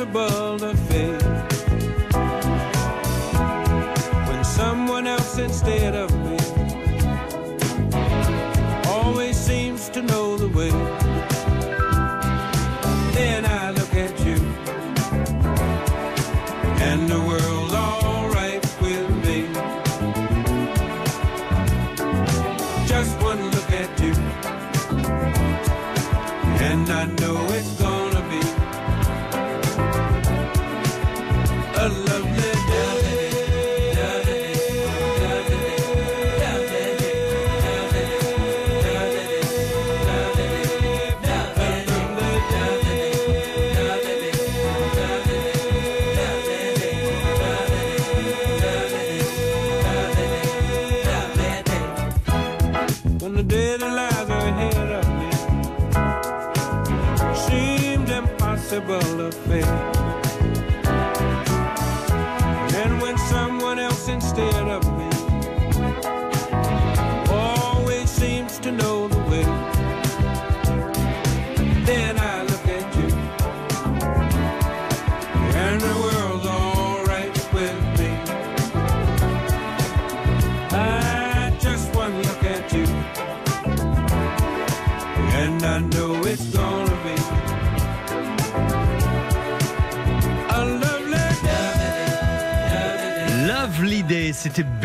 [0.00, 1.23] impossible to face.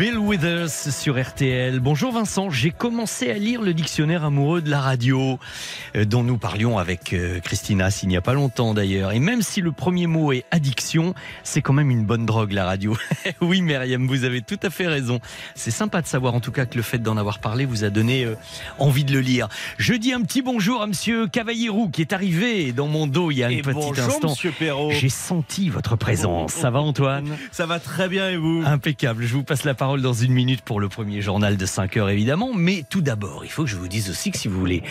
[0.00, 1.78] Bill Withers sur RTL.
[1.78, 5.38] Bonjour Vincent, j'ai commencé à lire le dictionnaire amoureux de la radio,
[5.94, 9.12] dont nous parlions avec euh, Christina s'il n'y a pas longtemps d'ailleurs.
[9.12, 12.64] Et même si le premier mot est addiction, c'est quand même une bonne drogue la
[12.64, 12.96] radio.
[13.40, 15.20] oui Myriam, vous avez tout à fait raison.
[15.54, 17.90] C'est sympa de savoir en tout cas que le fait d'en avoir parlé vous a
[17.90, 18.34] donné euh,
[18.78, 19.48] envie de le lire.
[19.78, 23.38] Je dis un petit bonjour à monsieur Cavallierou qui est arrivé dans mon dos il
[23.38, 24.30] y a un Et petit bonjour, instant.
[24.30, 24.90] monsieur Perrault.
[24.92, 26.52] J'ai senti votre présence.
[26.52, 27.36] Ça va Antoine?
[27.52, 28.62] Ça va très bien et vous?
[28.64, 29.24] Impeccable.
[29.24, 32.10] Je vous passe la parole dans une minute pour le premier journal de 5 heures
[32.10, 32.50] évidemment.
[32.54, 34.82] Mais tout d'abord, il faut que je vous dise aussi que si vous voulez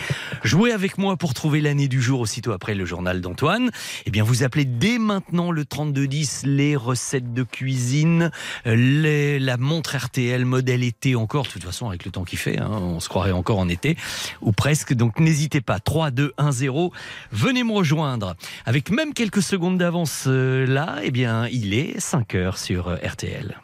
[0.44, 3.70] jouer avec moi pour trouver l'année du jour aussitôt après le journal d'Antoine,
[4.06, 8.30] eh bien vous appelez dès maintenant le 3210 les recettes de cuisine,
[8.66, 11.44] euh, la montre RTL modèle été encore.
[11.44, 13.96] De toute façon, avec le temps qu'il fait, hein, on se croirait encore en été
[14.40, 14.94] ou presque.
[14.94, 15.80] Donc n'hésitez pas.
[15.80, 16.92] 3, 2, 1, 0.
[17.32, 18.34] Venez me rejoindre.
[18.66, 22.96] Avec même quelques secondes d'avance euh, là, eh bien il est 5 heures sur euh,
[22.96, 23.56] RTL.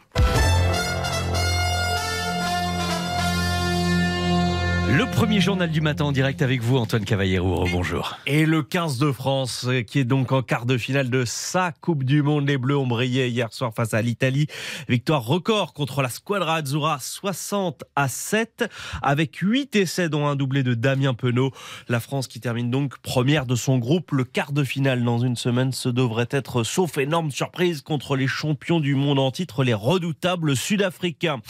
[4.89, 7.65] Le premier journal du matin en direct avec vous, Antoine Cavallero.
[7.69, 8.17] Bonjour.
[8.25, 11.73] Et le 15 de France, euh, qui est donc en quart de finale de sa
[11.73, 12.47] Coupe du Monde.
[12.47, 14.47] Les Bleus ont brillé hier soir face à l'Italie.
[14.87, 18.63] Victoire record contre la Squadra Azzurra, 60 à 7,
[19.01, 21.51] avec 8 essais, dont un doublé de Damien Penaud.
[21.89, 24.11] La France qui termine donc première de son groupe.
[24.13, 28.27] Le quart de finale dans une semaine, ce devrait être, sauf énorme surprise, contre les
[28.27, 31.41] champions du monde en titre, les redoutables Sud-Africains.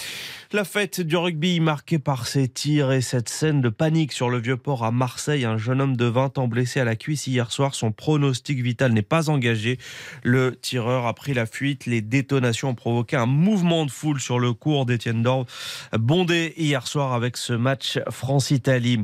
[0.54, 4.40] La fête du rugby marquée par ces tirs et cette scène de panique sur le
[4.40, 5.44] vieux port à Marseille.
[5.44, 7.76] Un jeune homme de 20 ans blessé à la cuisse hier soir.
[7.76, 9.78] Son pronostic vital n'est pas engagé.
[10.24, 11.86] Le tireur a pris la fuite.
[11.86, 15.48] Les détonations ont provoqué un mouvement de foule sur le cours d'Étienne Dorve,
[15.94, 19.02] bondé hier soir avec ce match France-Italie.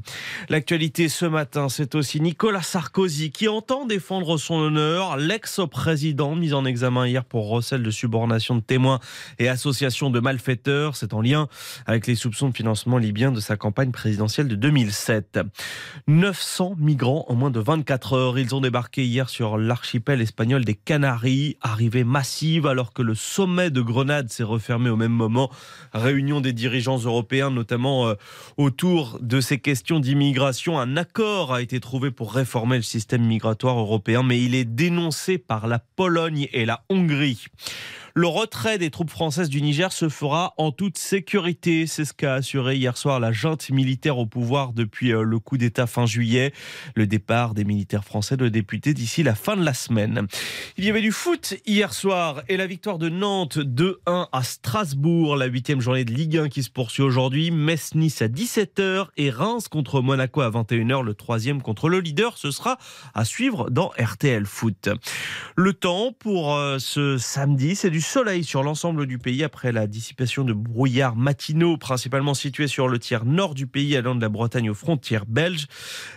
[0.47, 5.17] L'actualité ce matin, c'est aussi Nicolas Sarkozy qui entend défendre son honneur.
[5.17, 8.99] L'ex-président mis en examen hier pour recel de subornation de témoins
[9.39, 10.95] et association de malfaiteurs.
[10.95, 11.47] C'est en lien
[11.85, 15.39] avec les soupçons de financement libyen de sa campagne présidentielle de 2007.
[16.07, 18.39] 900 migrants en moins de 24 heures.
[18.39, 21.57] Ils ont débarqué hier sur l'archipel espagnol des Canaries.
[21.61, 25.49] Arrivée massive alors que le sommet de Grenade s'est refermé au même moment.
[25.93, 28.15] Réunion des dirigeants européens, notamment euh,
[28.57, 30.79] autour de ces questions d'immigration.
[30.79, 35.37] Un accord a été trouvé pour réformer le système migratoire européen, mais il est dénoncé
[35.37, 37.45] par la Pologne et la Hongrie.
[38.15, 41.87] Le retrait des troupes françaises du Niger se fera en toute sécurité.
[41.87, 45.57] C'est ce qu'a assuré hier soir la junte militaire au pouvoir depuis euh, le coup
[45.57, 46.53] d'État fin juillet.
[46.93, 50.27] Le départ des militaires français doit député d'ici la fin de la semaine.
[50.77, 55.35] Il y avait du foot hier soir et la victoire de Nantes 2-1 à Strasbourg.
[55.35, 57.49] La huitième journée de Ligue 1 qui se poursuit aujourd'hui.
[57.49, 61.01] Metz-Nice à 17h et Reims contre Monaco à 21h.
[61.01, 62.37] Le troisième contre le leader.
[62.37, 62.77] Ce sera
[63.15, 64.89] à suivre dans RTL Foot.
[65.55, 69.87] Le temps pour euh, ce samedi, c'est du soleil sur l'ensemble du pays après la
[69.87, 74.29] dissipation de brouillards matinaux, principalement situés sur le tiers nord du pays, allant de la
[74.29, 75.67] Bretagne aux frontières belges.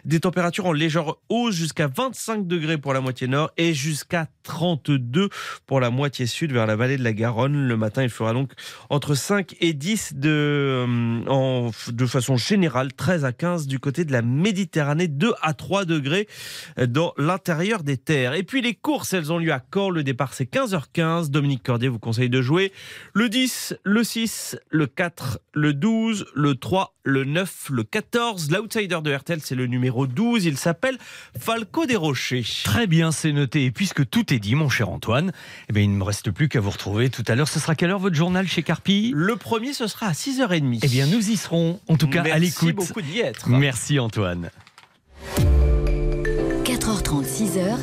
[0.05, 5.31] Des températures en légère hausse jusqu'à 25 degrés pour la moitié nord et jusqu'à 32
[5.67, 7.67] pour la moitié sud vers la vallée de la Garonne.
[7.69, 8.53] Le matin, il fera donc
[8.91, 10.85] entre 5 et 10 de,
[11.29, 15.85] euh, de façon générale, 13 à 15 du côté de la Méditerranée, 2 à 3
[15.85, 16.29] degrés
[16.77, 18.35] dans l'intérieur des terres.
[18.35, 19.91] Et puis les courses, elles ont lieu à Caen.
[19.91, 21.31] Le départ, c'est 15h15.
[21.31, 22.73] Dominique vous conseille de jouer
[23.13, 28.51] le 10, le 6, le 4, le 12, le 3, le 9, le 14.
[28.51, 30.45] L'outsider de RTL, c'est le numéro 12.
[30.47, 30.97] Il s'appelle
[31.39, 32.45] Falco des Rochers.
[32.65, 33.67] Très bien, c'est noté.
[33.67, 35.33] Et puisque tout est dit, mon cher Antoine,
[35.69, 37.49] eh bien, il ne me reste plus qu'à vous retrouver tout à l'heure.
[37.49, 39.13] Ce sera quelle heure votre journal chez Carpi?
[39.15, 40.81] Le premier, ce sera à 6h30.
[40.83, 42.75] Eh bien, nous y serons, en tout cas Merci à l'écoute.
[42.75, 43.49] beaucoup d'y être.
[43.49, 44.51] Merci Antoine.
[46.65, 47.77] 4h30, 6h,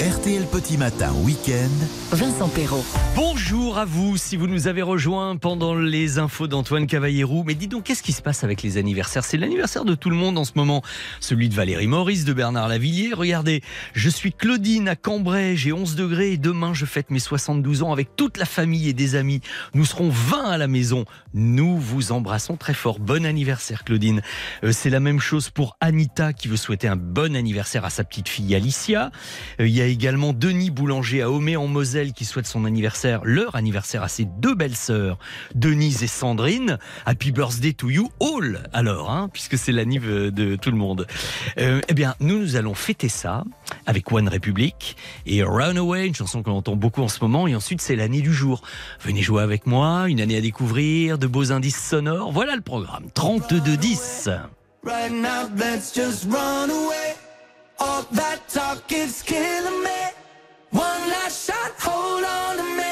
[0.00, 1.68] RTL Petit Matin Week-end.
[2.16, 2.84] Vincent Perrault.
[3.14, 7.44] Bonjour à vous si vous nous avez rejoints pendant les infos d'Antoine Cavallérou.
[7.44, 9.22] Mais dis donc, qu'est-ce qui se passe avec les anniversaires?
[9.24, 10.82] C'est l'anniversaire de tout le monde en ce moment.
[11.20, 13.12] Celui de Valérie Maurice, de Bernard Lavillier.
[13.12, 13.60] Regardez,
[13.92, 17.92] je suis Claudine à Cambrai, j'ai 11 degrés et demain je fête mes 72 ans
[17.92, 19.40] avec toute la famille et des amis.
[19.74, 21.04] Nous serons 20 à la maison.
[21.34, 22.98] Nous vous embrassons très fort.
[22.98, 24.22] Bon anniversaire Claudine.
[24.64, 28.04] Euh, C'est la même chose pour Anita qui veut souhaiter un bon anniversaire à sa
[28.04, 29.10] petite fille Alicia.
[29.60, 33.20] Euh, Il y a également Denis Boulanger à Homé en Moselle qui souhaite son anniversaire,
[33.24, 35.18] leur anniversaire à ses deux belles sœurs,
[35.54, 36.78] Denise et Sandrine.
[37.06, 41.06] Happy birthday to you all, alors, hein, puisque c'est l'anniv de tout le monde.
[41.58, 43.44] Euh, eh bien, nous, nous allons fêter ça
[43.86, 47.46] avec One Republic et Runaway, une chanson qu'on entend beaucoup en ce moment.
[47.46, 48.62] Et ensuite, c'est l'année du jour.
[49.00, 52.32] Venez jouer avec moi, une année à découvrir, de beaux indices sonores.
[52.32, 53.04] Voilà le programme.
[53.14, 54.30] 32-10.
[54.84, 57.14] Right now, let's just run away.
[57.84, 60.00] All that talk is killing me.
[60.70, 62.91] One last shot, hold on to me.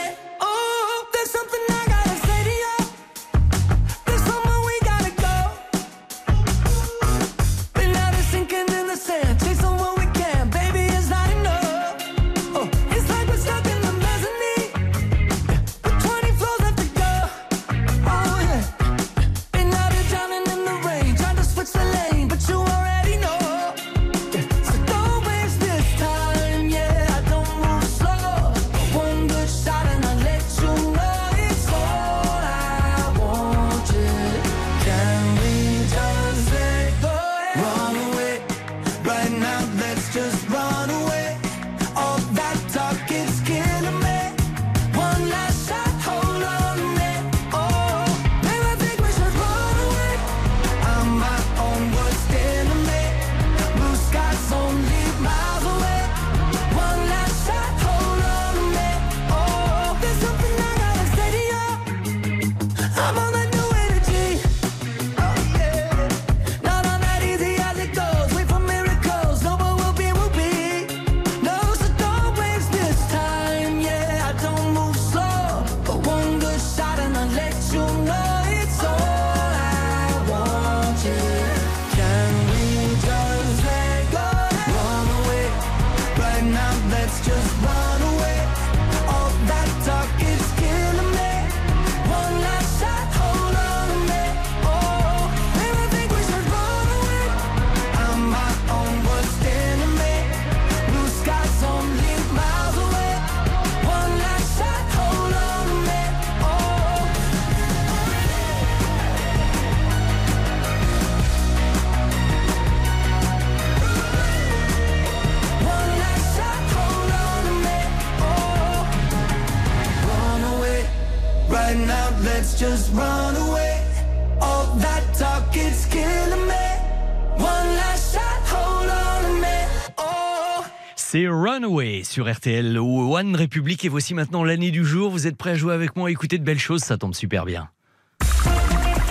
[133.51, 135.11] République et voici maintenant l'année du jour.
[135.11, 137.69] Vous êtes prêts à jouer avec moi, écouter de belles choses, ça tombe super bien.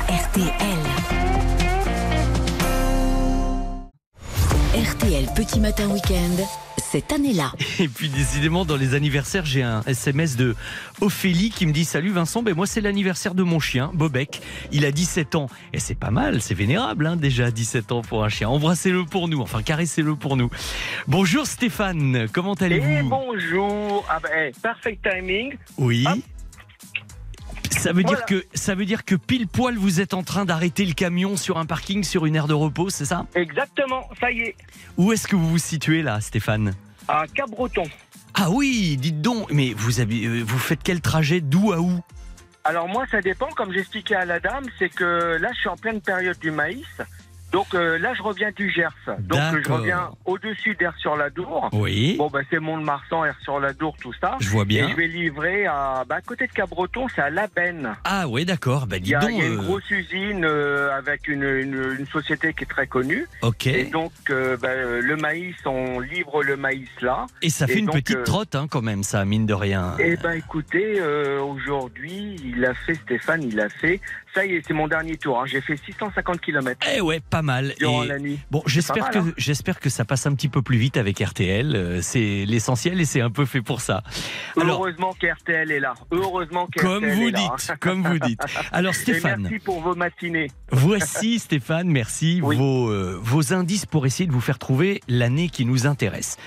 [0.08, 0.48] RTL.
[4.74, 6.38] RTL Petit Matin Week-end,
[6.92, 7.54] cette année-là.
[7.80, 10.56] Et puis décidément dans les anniversaires, j'ai un SMS de
[11.02, 14.42] Ophélie qui me dit "Salut Vincent, ben moi c'est l'anniversaire de mon chien Bobek.
[14.72, 18.24] Il a 17 ans et c'est pas mal, c'est vénérable hein, déjà 17 ans pour
[18.24, 18.50] un chien.
[18.50, 20.50] Embrassez-le pour nous, enfin caressez-le pour nous.
[21.08, 24.06] Bonjour Stéphane, comment Et allez-vous bonjour.
[24.10, 25.56] Ah ben, eh, perfect timing.
[25.78, 26.06] Oui.
[26.08, 26.20] Hop.
[27.80, 30.86] Ça veut dire que ça veut dire que pile poil vous êtes en train d'arrêter
[30.86, 33.26] le camion sur un parking sur une aire de repos, c'est ça?
[33.36, 34.56] Exactement, ça y est.
[34.98, 36.74] Où est-ce que vous vous situez là, Stéphane?
[37.08, 37.86] À Cap-Breton.
[38.34, 41.40] Ah oui, dites donc, mais vous avez, euh, vous faites quel trajet?
[41.40, 42.02] D'où à où?
[42.66, 43.48] Alors moi, ça dépend.
[43.56, 46.86] Comme j'expliquais à la dame, c'est que là, je suis en pleine période du maïs.
[47.52, 48.90] Donc euh, là, je reviens du Gers.
[49.20, 51.70] Donc je reviens au-dessus d'Air sur la Dour.
[51.74, 52.16] Oui.
[52.18, 54.38] Bon, ben c'est Mont-de-Marsan, Air sur la Dour, tout ça.
[54.40, 54.88] Je vois bien.
[54.88, 57.96] Et je vais livrer à, bah, à côté de Cap-Breton, c'est à La Benne.
[58.04, 58.86] Ah ouais, d'accord.
[58.88, 59.32] Bah Il y, a, donc.
[59.32, 62.68] il y a une euh, grosse usine euh, avec une, une- une société qui est
[62.68, 63.26] très connue.
[63.42, 63.68] Ok.
[63.68, 67.26] Et Et, donc, euh, bah, euh, le maïs, on livre le maïs là.
[67.48, 69.96] ça fait et une donc, petite trotte hein, quand même, ça mine de rien.
[70.00, 74.00] Eh ben écoutez, euh, aujourd'hui, il a fait, Stéphane, il a fait,
[74.34, 75.46] ça y est, c'est mon dernier tour, hein.
[75.48, 77.74] j'ai fait 650 km Eh ouais, pas mal.
[77.80, 78.40] durant Et- la nuit.
[78.52, 79.34] Bon, j'espère que hein.
[79.38, 81.76] j'espère que ça passe un petit peu plus vite avec RTL.
[81.76, 84.04] euh, C'est l'essentiel et c'est un peu fait pour ça.
[84.60, 87.40] Alors, Heureusement qu'RTL est là, heureusement comme vous est là.
[87.58, 88.42] dites, comme vous dites.
[88.72, 90.48] Alors Et Stéphane, merci pour vos matinées.
[90.72, 92.56] voici Stéphane, merci Oui.
[92.58, 96.38] vos euh, vos indices pour essayer de vous faire trouver l'année qui nous intéresse.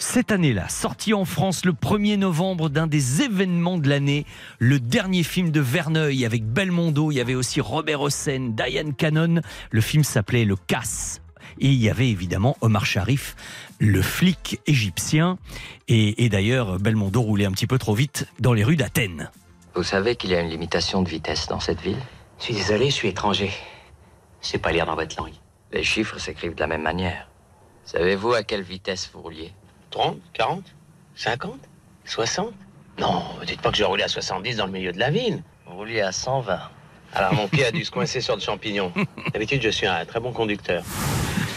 [0.00, 4.26] Cette année-là, sorti en France le 1er novembre d'un des événements de l'année,
[4.60, 9.40] le dernier film de Verneuil avec Belmondo, il y avait aussi Robert Hossein, Diane Cannon,
[9.72, 11.20] le film s'appelait Le Casse.
[11.58, 13.34] Et il y avait évidemment Omar Sharif,
[13.80, 15.36] le flic égyptien.
[15.88, 19.32] Et, et d'ailleurs, Belmondo roulait un petit peu trop vite dans les rues d'Athènes.
[19.74, 21.98] Vous savez qu'il y a une limitation de vitesse dans cette ville?
[22.38, 23.50] Je suis désolé, je suis étranger.
[24.42, 25.34] Je sais pas lire dans votre langue.
[25.72, 27.28] Les chiffres s'écrivent de la même manière.
[27.84, 29.52] Savez-vous à quelle vitesse vous rouliez?
[29.90, 30.64] 30, 40,
[31.16, 31.58] 50,
[32.04, 32.52] 60
[32.98, 35.42] Non, dites pas que je roulais à 70 dans le milieu de la ville.
[35.66, 36.58] Vous rouliez à 120.
[37.14, 38.92] Alors mon pied a dû se coincer sur le champignon.
[39.32, 40.82] D'habitude, je suis un très bon conducteur.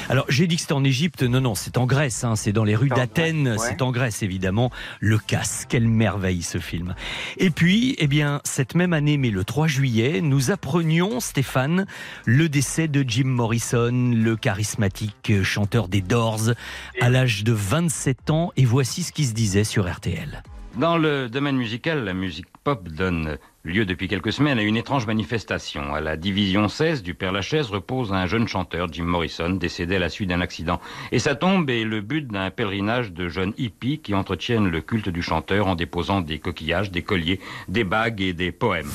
[0.10, 2.64] Alors j'ai dit que c'était en Égypte, non, non, c'est en Grèce, hein, c'est dans
[2.64, 3.58] les rues d'Athènes, ouais.
[3.58, 6.95] c'est en Grèce évidemment, le casse, quelle merveille ce film.
[7.38, 11.86] Et puis, eh bien, cette même année, mais le 3 juillet, nous apprenions, Stéphane,
[12.26, 16.52] le décès de Jim Morrison, le charismatique euh, chanteur des Doors,
[16.99, 20.43] à l'âge de 27 ans, et voici ce qui se disait sur RTL.
[20.78, 25.05] Dans le domaine musical, la musique pop donne lieu depuis quelques semaines à une étrange
[25.05, 25.93] manifestation.
[25.93, 29.99] À la division 16 du Père Lachaise repose un jeune chanteur, Jim Morrison, décédé à
[29.99, 30.82] la suite d'un accident.
[31.12, 35.09] Et sa tombe est le but d'un pèlerinage de jeunes hippies qui entretiennent le culte
[35.09, 38.89] du chanteur en déposant des coquillages, des colliers, des bagues et des poèmes.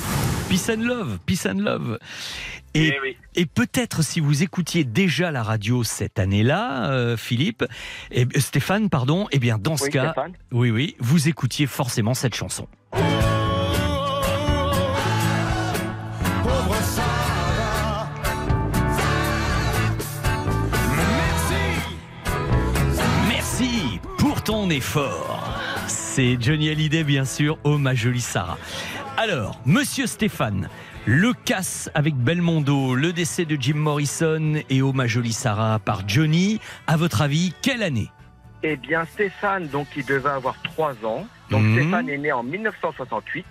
[0.49, 1.99] Peace and love, peace and love.
[2.75, 3.17] Et, Eh oui.
[3.37, 7.64] et peut-être si vous écoutiez déjà la radio cette année-là, euh, Philippe,
[8.11, 10.33] et, Stéphane, pardon, eh bien dans ce Oui, cas, Stéphane.
[10.53, 12.67] oui, oui, vous écoutiez forcément cette chanson.
[24.47, 25.53] Ton effort.
[25.89, 28.59] C'est Johnny Hallyday, bien sûr, oh ma jolie Sarah.
[29.17, 30.69] Alors, monsieur Stéphane,
[31.05, 36.09] le casse avec Belmondo, le décès de Jim Morrison et oh ma jolie Sarah par
[36.09, 38.11] Johnny, à votre avis, quelle année?
[38.63, 41.27] Eh bien, Stéphane, donc, il devait avoir 3 ans.
[41.51, 41.81] Donc, Mhm.
[41.81, 43.45] Stéphane est né en 1968.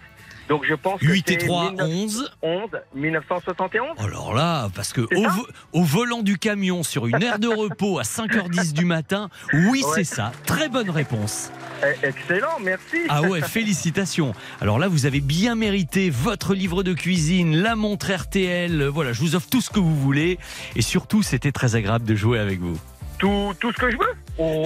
[0.47, 3.87] Donc, je pense que 8 et c'est 3, 19 11 11, 1971.
[3.97, 7.47] Alors là, parce que au, ça vo- au volant du camion sur une aire de
[7.47, 9.91] repos à 5h10 du matin, oui, Ouais.
[9.95, 10.31] c'est ça.
[10.45, 11.51] Très bonne réponse.
[11.83, 12.97] Eh, Excellent, merci.
[13.09, 14.33] Ah ouais, félicitations.
[14.61, 18.83] Alors là, vous avez bien mérité votre livre de cuisine, la montre RTL.
[18.85, 20.37] Voilà, je vous offre tout ce que vous voulez.
[20.75, 22.77] Et surtout, c'était très agréable de jouer avec vous.
[23.17, 24.63] Tout, tout ce que je veux Oh.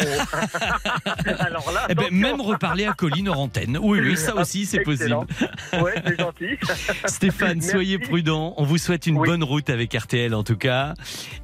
[1.39, 3.78] Alors là, Eh ben, même reparler à Colline hors antenne.
[3.82, 5.15] Oui, oui, ça aussi, c'est possible.
[5.82, 6.57] Ouais, c'est gentil.
[7.05, 7.70] Stéphane, Merci.
[7.70, 8.53] soyez prudent.
[8.57, 9.28] On vous souhaite une Oui.
[9.28, 10.93] bonne route avec RTL en tout cas.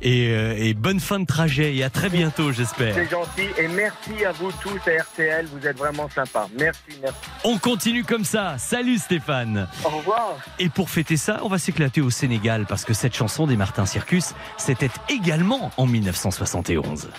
[0.02, 1.76] Et, euh, et bonne fin de trajet.
[1.76, 2.96] Et à très bientôt, j'espère.
[2.96, 6.48] C'est gentil et merci à vous tous à RTL, vous êtes vraiment sympas.
[6.60, 7.18] Merci, merci.
[7.44, 8.56] On continue comme ça.
[8.58, 9.68] Salut Stéphane.
[9.84, 10.36] Au revoir.
[10.60, 13.86] Et pour fêter ça, on va s'éclater au Sénégal parce que cette chanson des Martin
[13.86, 17.10] Circus, c'était également en 1971.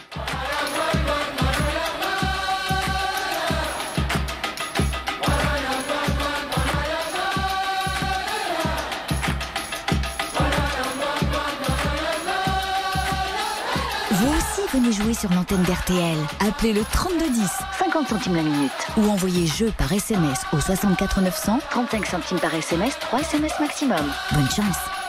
[14.93, 16.19] Jouer sur l'antenne d'RTL.
[16.47, 17.43] Appelez le 3210,
[17.79, 18.73] 50 centimes la minute.
[18.97, 24.13] Ou envoyez jeu par SMS au 64 900, 35 centimes par SMS, 3 SMS maximum.
[24.33, 25.06] Bonne chance.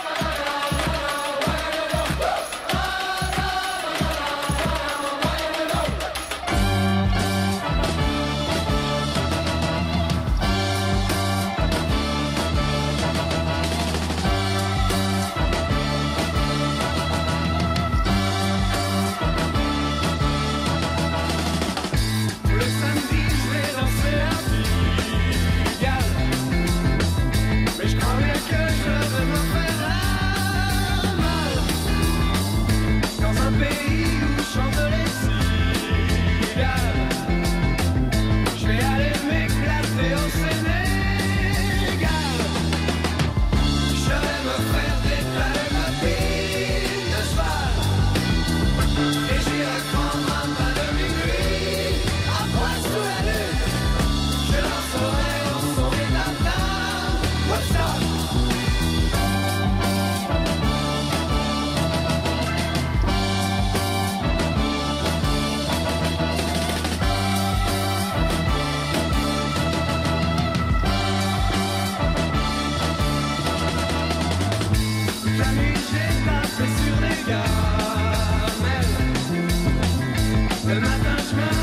[80.80, 81.57] Le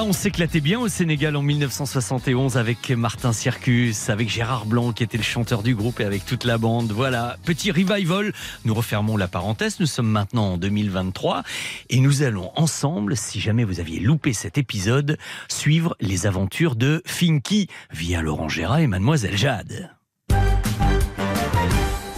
[0.00, 5.02] Ah, on s'éclatait bien au Sénégal en 1971 avec Martin Circus, avec Gérard Blanc qui
[5.02, 6.90] était le chanteur du groupe et avec toute la bande.
[6.90, 8.32] Voilà, petit revival.
[8.64, 9.78] Nous refermons la parenthèse.
[9.78, 11.42] Nous sommes maintenant en 2023
[11.90, 17.02] et nous allons ensemble, si jamais vous aviez loupé cet épisode, suivre les aventures de
[17.04, 19.90] Finky via Laurent Gérard et Mademoiselle Jade.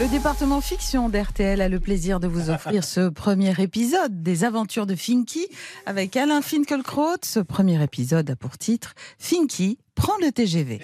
[0.03, 4.85] Le département fiction d'RTL a le plaisir de vous offrir ce premier épisode des aventures
[4.85, 5.47] de Finky
[5.87, 7.19] avec Alain Finkielkraut.
[7.25, 10.81] Ce premier épisode a pour titre Finky prend le TGV.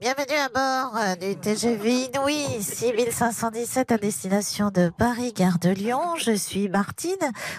[0.00, 6.00] Bienvenue à bord euh, du TGV Inouï 6517 à destination de Paris, gare de Lyon.
[6.16, 7.12] Je suis Martine,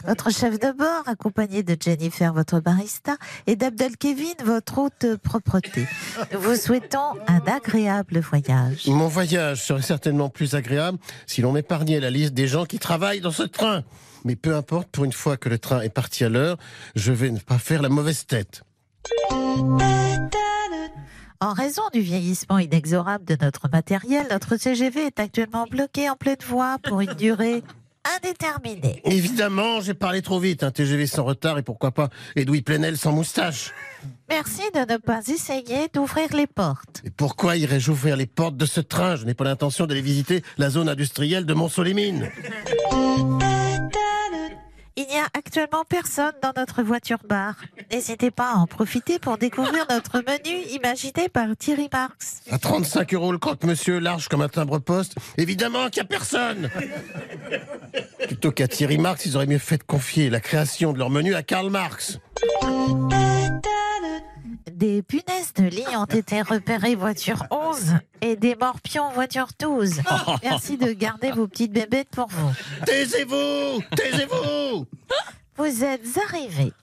[0.08, 5.86] votre chef de bord, accompagnée de Jennifer, votre barista, et d'Abdel Kevin, votre hôte propreté.
[6.34, 8.88] Nous vous souhaitons un agréable voyage.
[8.88, 13.22] Mon voyage serait certainement plus agréable si l'on m'épargnait la liste des gens qui travaillent
[13.22, 13.84] dans ce train.
[14.26, 16.58] Mais peu importe, pour une fois que le train est parti à l'heure,
[16.96, 18.64] je vais ne pas faire la mauvaise tête.
[21.44, 26.38] En raison du vieillissement inexorable de notre matériel, notre TGV est actuellement bloqué en pleine
[26.46, 27.64] voie pour une durée
[28.16, 29.02] indéterminée.
[29.06, 30.62] Évidemment, j'ai parlé trop vite.
[30.62, 33.74] Un TGV sans retard et pourquoi pas Edoui Plenel sans moustache.
[34.30, 37.02] Merci de ne pas essayer d'ouvrir les portes.
[37.06, 39.16] Et pourquoi irais-je ouvrir les portes de ce train?
[39.16, 42.30] Je n'ai pas l'intention d'aller visiter la zone industrielle de Mont-Solémine.
[44.98, 47.56] Il n'y a actuellement personne dans notre voiture bar.
[47.92, 52.42] N'hésitez pas à en profiter pour découvrir notre menu imaginé par Thierry Marx.
[52.52, 55.16] À 35 euros le croque-monsieur, large comme un timbre-poste.
[55.38, 56.70] Évidemment qu'il n'y a personne
[58.28, 61.36] Plutôt qu'à Thierry Marx, ils auraient mieux fait de confier la création de leur menu
[61.36, 62.20] à Karl Marx.
[64.72, 70.02] Des punaises de lit ont été repérées voiture 11 et des morpions voiture 12.
[70.44, 72.52] Merci de garder vos petites bébêtes pour vous.
[72.86, 74.86] Taisez-vous Taisez-vous
[75.58, 76.74] Vous êtes arrivés.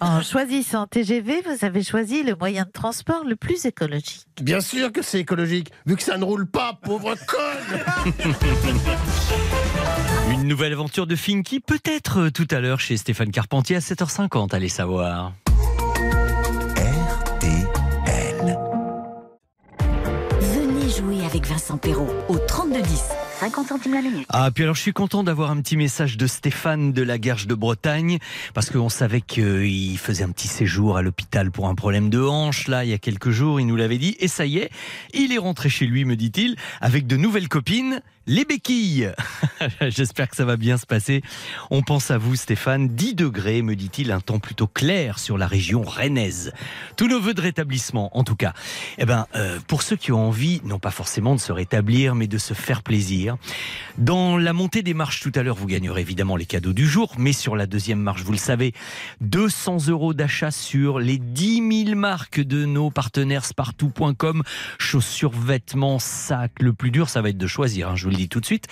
[0.00, 4.26] En choisissant TGV, vous avez choisi le moyen de transport le plus écologique.
[4.40, 8.14] Bien sûr que c'est écologique, vu que ça ne roule pas, pauvre conne
[10.32, 14.54] Une nouvelle aventure de Finky, peut-être euh, tout à l'heure chez Stéphane Carpentier à 7h50,
[14.54, 15.32] allez savoir.
[21.46, 23.02] Vincent Perrault au 3210.
[23.40, 24.26] 50 centimes la minute.
[24.28, 27.46] Ah, puis alors je suis content d'avoir un petit message de Stéphane de la Gerge
[27.46, 28.18] de Bretagne,
[28.52, 32.68] parce qu'on savait qu'il faisait un petit séjour à l'hôpital pour un problème de hanche,
[32.68, 34.68] là, il y a quelques jours, il nous l'avait dit, et ça y est,
[35.14, 39.10] il est rentré chez lui, me dit-il, avec de nouvelles copines, les béquilles.
[39.80, 41.22] J'espère que ça va bien se passer.
[41.70, 42.88] On pense à vous, Stéphane.
[42.88, 46.52] 10 degrés, me dit-il, un temps plutôt clair sur la région rennaise.
[46.96, 48.52] Tous nos voeux de rétablissement, en tout cas.
[48.98, 52.28] Eh ben, euh, pour ceux qui ont envie, non pas forcément de se rétablir, mais
[52.28, 53.29] de se faire plaisir.
[53.98, 57.12] Dans la montée des marches tout à l'heure, vous gagnerez évidemment les cadeaux du jour,
[57.18, 58.72] mais sur la deuxième marche, vous le savez,
[59.20, 64.42] 200 euros d'achat sur les 10 000 marques de nos partenaires spartou.com,
[64.78, 66.60] chaussures, vêtements, sacs.
[66.60, 68.46] Le plus dur, ça va être de choisir, hein, je vous le dis tout de
[68.46, 68.66] suite.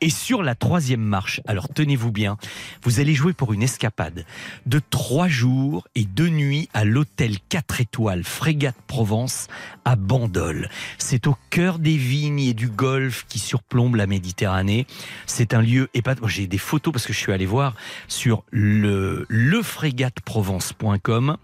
[0.00, 2.36] Et sur la troisième marche, alors tenez-vous bien,
[2.82, 4.24] vous allez jouer pour une escapade
[4.66, 9.48] de trois jours et deux nuits à l'hôtel 4 étoiles Frégate Provence
[9.84, 10.68] à Bandol.
[10.98, 14.86] C'est au cœur des vignes et du golfe qui surplombe la Méditerranée.
[15.26, 16.26] C'est un lieu épatant.
[16.26, 17.74] J'ai des photos parce que je suis allé voir
[18.08, 21.36] sur le lefrégateprovence.com.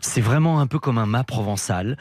[0.00, 1.96] C'est vraiment un peu comme un mât provençal.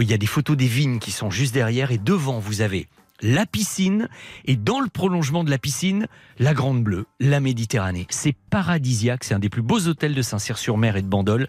[0.00, 2.88] Il y a des photos des vignes qui sont juste derrière et devant vous avez
[3.22, 4.08] la piscine
[4.44, 6.06] et dans le prolongement de la piscine,
[6.38, 8.06] la Grande Bleue, la Méditerranée.
[8.10, 11.48] C'est paradisiaque, c'est un des plus beaux hôtels de Saint-Cyr-sur-Mer et de Bandol.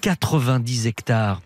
[0.00, 1.40] 90 hectares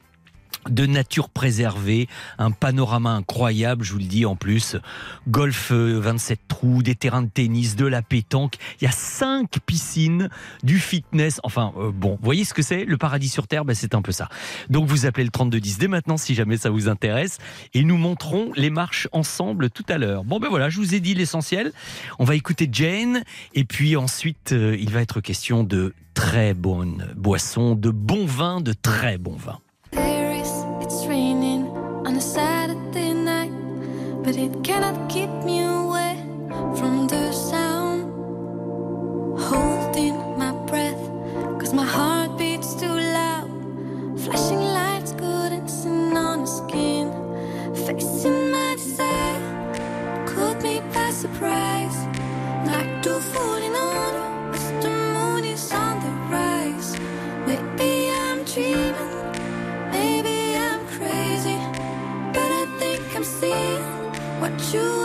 [0.68, 2.08] de nature préservée,
[2.38, 4.76] un panorama incroyable, je vous le dis en plus,
[5.28, 9.58] golf euh, 27 trous, des terrains de tennis, de la pétanque, il y a cinq
[9.66, 10.28] piscines,
[10.62, 13.74] du fitness, enfin euh, bon, vous voyez ce que c'est Le paradis sur Terre, ben,
[13.74, 14.28] c'est un peu ça.
[14.70, 17.38] Donc vous appelez le 3210 dès maintenant si jamais ça vous intéresse
[17.74, 20.24] et nous montrons les marches ensemble tout à l'heure.
[20.24, 21.72] Bon ben voilà, je vous ai dit l'essentiel.
[22.18, 23.22] On va écouter Jane
[23.54, 28.60] et puis ensuite euh, il va être question de très bonnes boissons, de bons vins,
[28.60, 29.60] de très bons vins.
[30.94, 31.68] It's raining
[32.06, 33.50] on a Saturday night,
[34.22, 36.18] but it cannot keep me away
[36.76, 38.12] from the sound.
[39.40, 41.02] Holding my breath,
[41.58, 42.21] cause my heart
[64.72, 65.01] you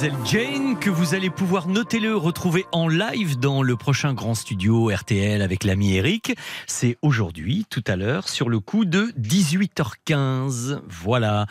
[0.00, 4.92] Mademoiselle Jane que vous allez pouvoir, notez-le, retrouver en live dans le prochain grand studio
[4.94, 6.36] RTL avec l'ami Eric.
[6.68, 10.78] C'est aujourd'hui, tout à l'heure, sur le coup de 18h15.
[10.88, 11.46] Voilà.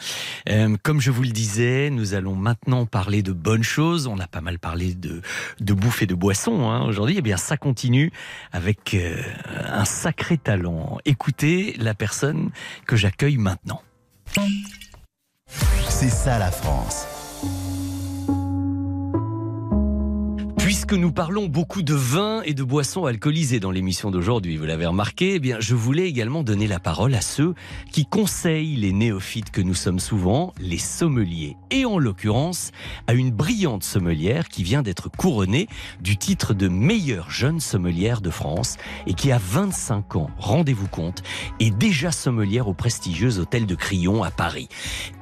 [0.48, 4.08] Euh, comme je vous le disais, nous allons maintenant parler de bonnes choses.
[4.08, 5.22] On a pas mal parlé de,
[5.60, 7.16] de bouffe et de boisson hein, aujourd'hui.
[7.18, 8.12] Eh bien, ça continue
[8.54, 9.22] avec euh,
[9.68, 11.00] un sacré talent.
[11.04, 12.52] Écoutez la personne
[12.86, 13.82] que j'accueille maintenant.
[15.90, 17.07] C'est ça la France.
[20.88, 24.86] Puisque nous parlons beaucoup de vin et de boissons alcoolisées dans l'émission d'aujourd'hui, vous l'avez
[24.86, 27.56] remarqué, eh bien, je voulais également donner la parole à ceux
[27.92, 31.58] qui conseillent les néophytes que nous sommes souvent, les sommeliers.
[31.72, 32.72] Et en l'occurrence,
[33.06, 35.68] à une brillante sommelière qui vient d'être couronnée
[36.00, 38.78] du titre de meilleure jeune sommelière de France
[39.08, 41.22] et qui a 25 ans, rendez-vous compte,
[41.60, 44.70] est déjà sommelière au prestigieux hôtel de Crillon à Paris.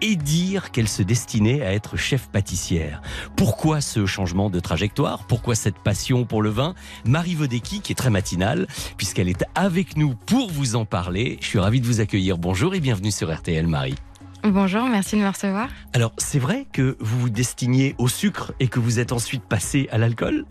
[0.03, 3.01] Et dire qu'elle se destinait à être chef pâtissière.
[3.35, 5.25] Pourquoi ce changement de trajectoire?
[5.25, 6.75] Pourquoi cette passion pour le vin
[7.05, 11.37] Marie Vodecki, qui est très matinale, puisqu'elle est avec nous pour vous en parler.
[11.41, 12.37] Je suis ravi de vous accueillir.
[12.37, 13.95] Bonjour et bienvenue sur RTL, Marie.
[14.43, 15.69] Bonjour, merci de me recevoir.
[15.93, 19.87] Alors, c'est vrai que vous vous destiniez au sucre et que vous êtes ensuite passé
[19.91, 20.45] à l'alcool?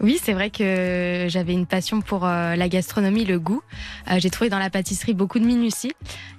[0.00, 3.60] Oui, c'est vrai que j'avais une passion pour euh, la gastronomie, le goût.
[4.10, 5.92] Euh, j'ai trouvé dans la pâtisserie beaucoup de minutie.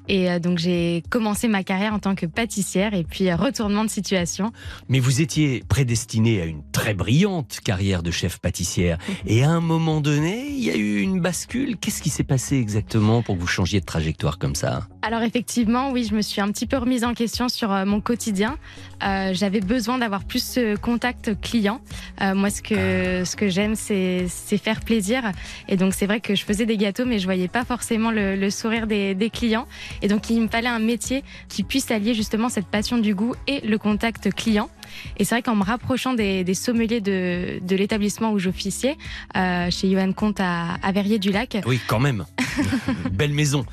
[0.08, 3.90] Et euh, donc j'ai commencé ma carrière en tant que pâtissière et puis retournement de
[3.90, 4.52] situation.
[4.90, 8.98] Mais vous étiez prédestiné à une très brillante carrière de chef pâtissière.
[9.28, 11.78] Et à un moment donné, il y a eu une bascule.
[11.78, 14.88] Qu'est-ce qui s'est passé exactement pour que vous changiez de trajectoire comme ça?
[15.04, 18.58] Alors effectivement, oui, je me suis un petit peu remise en question sur mon quotidien.
[19.02, 21.82] J'avais besoin d'avoir plus ce contact client.
[22.20, 24.28] moi, ce que, ce que j'aime, c'est
[24.58, 25.32] faire plaisir.
[25.68, 28.36] Et donc, c'est vrai que je faisais des gâteaux, mais je voyais pas forcément le,
[28.36, 29.68] le sourire des, des, clients.
[30.02, 33.36] Et donc, il me fallait un métier qui puisse allier justement cette passion du goût
[33.48, 34.70] et le contact client.
[35.18, 38.98] Et c'est vrai qu'en me rapprochant des, des sommeliers de, de l'établissement où j'officiais,
[39.36, 41.62] euh, chez Johan Comte à, à Verrier-du-Lac.
[41.66, 42.26] Oui, quand même.
[43.12, 43.66] belle maison.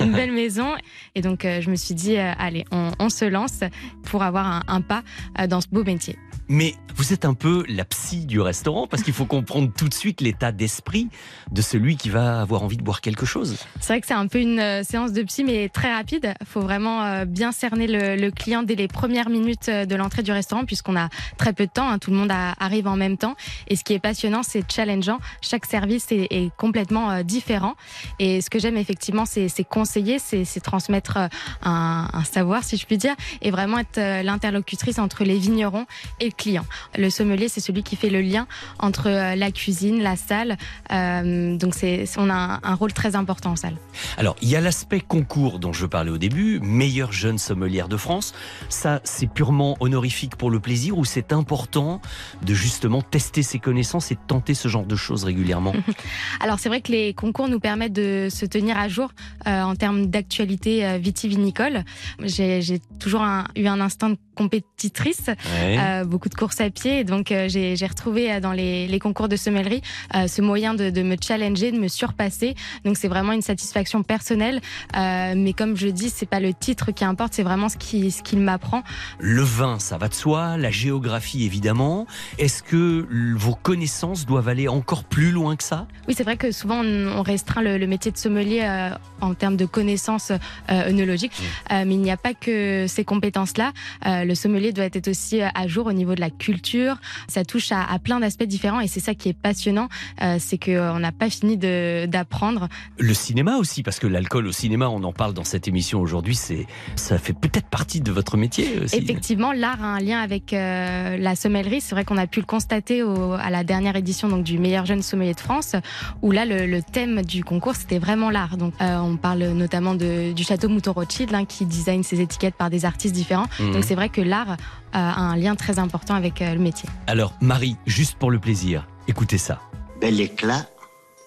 [0.00, 0.74] Une belle maison.
[1.14, 3.60] Et donc, euh, je me suis dit, euh, allez, on, on, se lance
[4.04, 5.02] pour avoir un, un pas
[5.48, 6.16] dans ce beau métier.
[6.48, 9.94] Mais vous êtes un peu la psy du restaurant parce qu'il faut comprendre tout de
[9.94, 11.08] suite l'état d'esprit
[11.50, 13.58] de celui qui va avoir envie de boire quelque chose.
[13.80, 16.34] C'est vrai que c'est un peu une euh, séance de psy, mais très rapide.
[16.40, 20.22] Il faut vraiment euh, bien cerner le, client dès les premières minutes euh, de l'entrée
[20.22, 21.88] du restaurant puisqu'on a très peu de temps.
[21.90, 23.34] Hein, tout le monde arrive en même temps.
[23.68, 25.18] Et ce qui est passionnant, c'est challengeant.
[25.42, 27.74] Chaque service est, complètement différent.
[28.18, 31.18] Et ce que j'aime effectivement, c'est conseiller, c'est transmettre
[31.62, 35.86] un, savoir, si je puis dire, et vraiment être l'interlocutrice entre les vignerons
[36.20, 36.64] et client.
[36.96, 38.46] Le sommelier, c'est celui qui fait le lien
[38.78, 40.56] entre la cuisine, la salle.
[40.92, 43.76] Euh, donc, c'est, on a un, un, rôle très important en salle.
[44.18, 47.96] Alors, il y a l'aspect concours dont je parlais au début, meilleure jeune sommelière de
[47.96, 48.34] France.
[48.68, 52.00] Ça, c'est purement honorifique pour le plaisir ou c'est important
[52.42, 55.74] de justement tester ses connaissances et de tenter ce genre de choses régulièrement?
[56.40, 59.10] Alors, c'est vrai que les concours nous permettent de se tenir à jour
[59.46, 61.84] euh, en termes d'actualité euh, vitivinicole.
[62.22, 65.78] J'ai, j'ai toujours un, eu un instinct de compétitrice, ouais.
[65.78, 67.00] euh, beaucoup de courses à pied.
[67.00, 69.82] Et donc, euh, j'ai retrouvé dans les, les, concours de sommellerie
[70.14, 72.54] euh, ce moyen de, de, me challenger, de me surpasser.
[72.84, 74.60] Donc, c'est vraiment une satisfaction personnelle.
[74.96, 78.12] Euh, mais comme je dis, c'est pas le titre qui importe, c'est vraiment ce qu'il
[78.12, 78.82] ce m'apprend.
[79.18, 80.56] Le vin, ça va de soi.
[80.56, 82.06] La géographie, évidemment.
[82.38, 83.06] Est-ce que
[83.36, 85.86] vos connaissances doivent aller encore plus loin que ça?
[86.08, 89.56] Oui, c'est vrai que souvent, on, restreint le, le, métier de sommelier euh, en termes
[89.56, 90.32] de connaissances
[90.68, 91.32] œnologiques.
[91.70, 91.84] Mmh.
[91.86, 93.72] mais il n'y a pas que ces compétences-là.
[94.04, 96.96] le sommelier doit être aussi à jour au niveau de la culture.
[97.28, 99.88] Ça touche à, à plein d'aspects différents et c'est ça qui est passionnant,
[100.22, 102.68] euh, c'est qu'on n'a pas fini d'apprendre.
[102.98, 106.34] Le cinéma aussi, parce que l'alcool au cinéma, on en parle dans cette émission aujourd'hui,
[106.34, 108.96] c'est ça fait peut-être partie de votre métier aussi.
[108.96, 111.80] Effectivement, l'art a un lien avec euh, la sommellerie.
[111.80, 114.86] C'est vrai qu'on a pu le constater au, à la dernière édition donc du meilleur
[114.86, 115.76] jeune sommelier de France,
[116.22, 118.56] où là le, le thème du concours c'était vraiment l'art.
[118.56, 122.54] Donc euh, on parle notamment de, du château Mouton Rothschild hein, qui design ses étiquettes
[122.54, 123.46] par des artistes différents.
[123.60, 123.72] Mmh.
[123.72, 124.56] Donc c'est vrai que l'art
[125.00, 126.88] un lien très important avec euh, le métier.
[127.06, 129.60] Alors Marie, juste pour le plaisir, écoutez ça.
[130.00, 130.66] Bel éclat,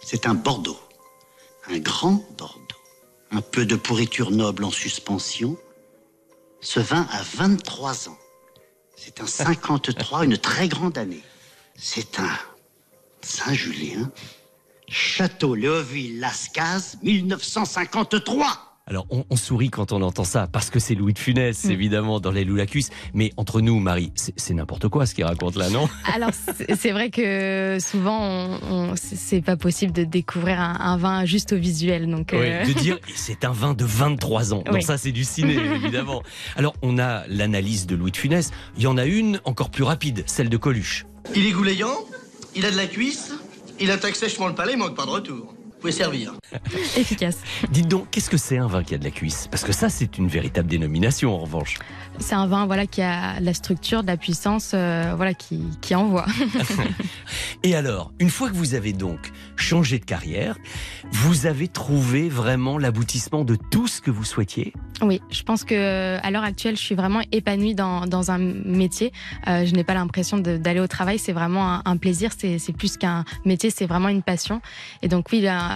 [0.02, 0.80] c'est un Bordeaux.
[1.70, 2.66] Un grand Bordeaux.
[3.32, 5.58] Un peu de pourriture noble en suspension.
[6.62, 8.18] Ce vin a 23 ans.
[8.96, 11.24] C'est un 53, une très grande année.
[11.76, 12.38] C'est un
[13.22, 14.12] Saint-Julien.
[14.88, 18.69] Château Léoville Lascaz, 1953.
[18.90, 21.72] Alors, on, on sourit quand on entend ça, parce que c'est Louis de Funès, Mm.
[21.72, 22.90] évidemment, dans les loups la cuisse.
[23.14, 25.88] Mais entre nous, Marie, c'est n'importe quoi ce qu'il raconte là, non?
[26.14, 26.32] Alors,
[26.78, 28.60] c'est vrai que souvent, on,
[28.92, 32.10] on- c'est- pas possible de découvrir un, un vin juste au visuel.
[32.10, 34.64] Donc, Oui, euh, de dire c'est un vin de 23 ans.
[34.66, 34.82] Non, Oui.
[34.84, 36.24] ça c'est du ciné, évidemment.
[36.56, 38.52] Alors, on a l'analyse de Louis de Funès.
[38.78, 41.06] Il y en a une encore plus rapide, celle de Coluche.
[41.36, 41.96] Il est goulayant,
[42.56, 43.32] il a de la cuisse,
[43.80, 45.54] il attaque sèchement le palais, il manque pas de retour.
[45.80, 46.34] Vous pouvez servir.
[46.98, 47.38] efficace.
[47.72, 49.48] Dites donc, qu'est-ce que c'est un vin qui a de la cuisse?
[49.50, 51.76] Parce que ça, c'est une véritable dénomination, en revanche.
[52.20, 55.64] C'est un vin voilà, qui a de la structure, de la puissance, euh, voilà, qui,
[55.80, 56.26] qui envoie.
[57.64, 60.58] Et alors, une fois que vous avez donc changé de carrière,
[61.14, 64.74] vous avez trouvé vraiment l'aboutissement de tout ce que vous souhaitiez?
[65.02, 69.14] Oui, je pense que à l'heure actuelle, je suis vraiment épanouie dans, dans un métier.
[69.48, 71.20] Euh, je n'ai pas l'impression d'aller au travail.
[71.20, 72.32] C'est vraiment un, un plaisir.
[72.38, 73.70] C'est c'est plus qu'un métier.
[73.70, 74.62] C'est vraiment une passion.
[75.02, 75.69] Et donc oui, là,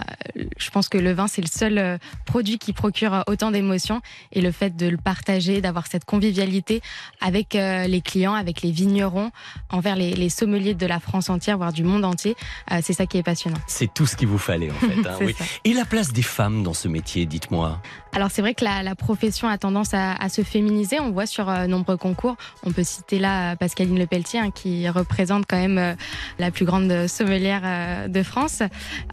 [0.57, 4.01] je pense que le vin, c'est le seul euh, produit qui procure autant d'émotions.
[4.31, 6.81] Et le fait de le partager, d'avoir cette convivialité
[7.21, 9.31] avec euh, les clients, avec les vignerons,
[9.69, 12.35] envers les, les sommeliers de la France entière, voire du monde entier,
[12.71, 13.57] euh, c'est ça qui est passionnant.
[13.67, 15.07] C'est tout ce qu'il vous fallait, en fait.
[15.07, 15.35] hein, oui.
[15.65, 17.81] Et la place des femmes dans ce métier, dites-moi
[18.13, 20.99] Alors c'est vrai que la, la profession a tendance à, à se féminiser.
[20.99, 22.35] On voit sur euh, nombreux concours.
[22.65, 25.93] On peut citer là Pascaline Lepelletier hein, qui représente quand même euh,
[26.39, 28.61] la plus grande sommelière euh, de France.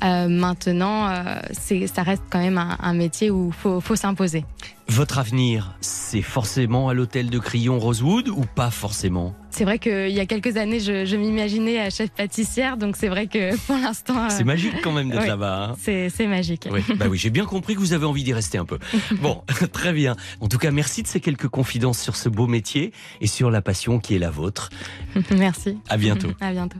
[0.04, 0.28] Euh,
[0.70, 4.44] maintenant, euh, c'est, ça reste quand même un, un métier où faut, faut s'imposer.
[4.88, 9.34] Votre avenir, c'est forcément à l'hôtel de Crillon Rosewood ou pas forcément?
[9.50, 13.08] C'est vrai qu'il y a quelques années, je, je m'imaginais euh, chef pâtissière, donc c'est
[13.08, 15.70] vrai que pour l'instant, euh, C'est magique quand même d'être oui, là-bas.
[15.70, 15.76] hein.
[15.80, 16.68] C'est, c'est magique.
[16.72, 18.78] Oui, bah oui, j'ai bien compris que vous avez envie d'y rester un peu.
[19.20, 19.42] Bon,
[19.72, 20.16] très bien.
[20.40, 23.62] En tout cas, merci de ces quelques confidences sur ce beau métier et sur la
[23.62, 24.70] passion qui est la vôtre.
[25.36, 25.78] Merci.
[25.88, 26.30] À bientôt.
[26.40, 26.78] À bientôt.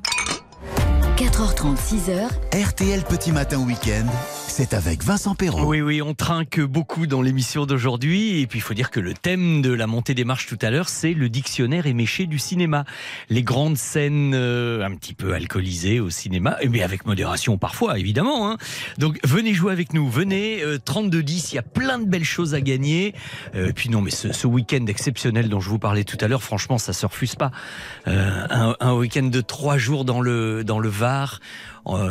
[1.20, 4.06] 4h30, 6h, RTL Petit Matin Week-end,
[4.50, 5.64] c'est avec Vincent Perrault.
[5.64, 8.40] Oui, oui, on trinque beaucoup dans l'émission d'aujourd'hui.
[8.40, 10.70] Et puis, il faut dire que le thème de la montée des marches tout à
[10.70, 12.84] l'heure, c'est le dictionnaire éméché du cinéma.
[13.30, 18.50] Les grandes scènes euh, un petit peu alcoolisées au cinéma, mais avec modération parfois, évidemment.
[18.50, 18.58] hein.
[18.98, 20.10] Donc, venez jouer avec nous.
[20.10, 23.14] Venez, euh, 32-10, il y a plein de belles choses à gagner.
[23.54, 26.28] Euh, et puis, non, mais ce, ce week-end exceptionnel dont je vous parlais tout à
[26.28, 27.50] l'heure, franchement, ça se refuse pas.
[28.08, 31.40] Euh, un, un week-end de trois jours dans le, dans le Var,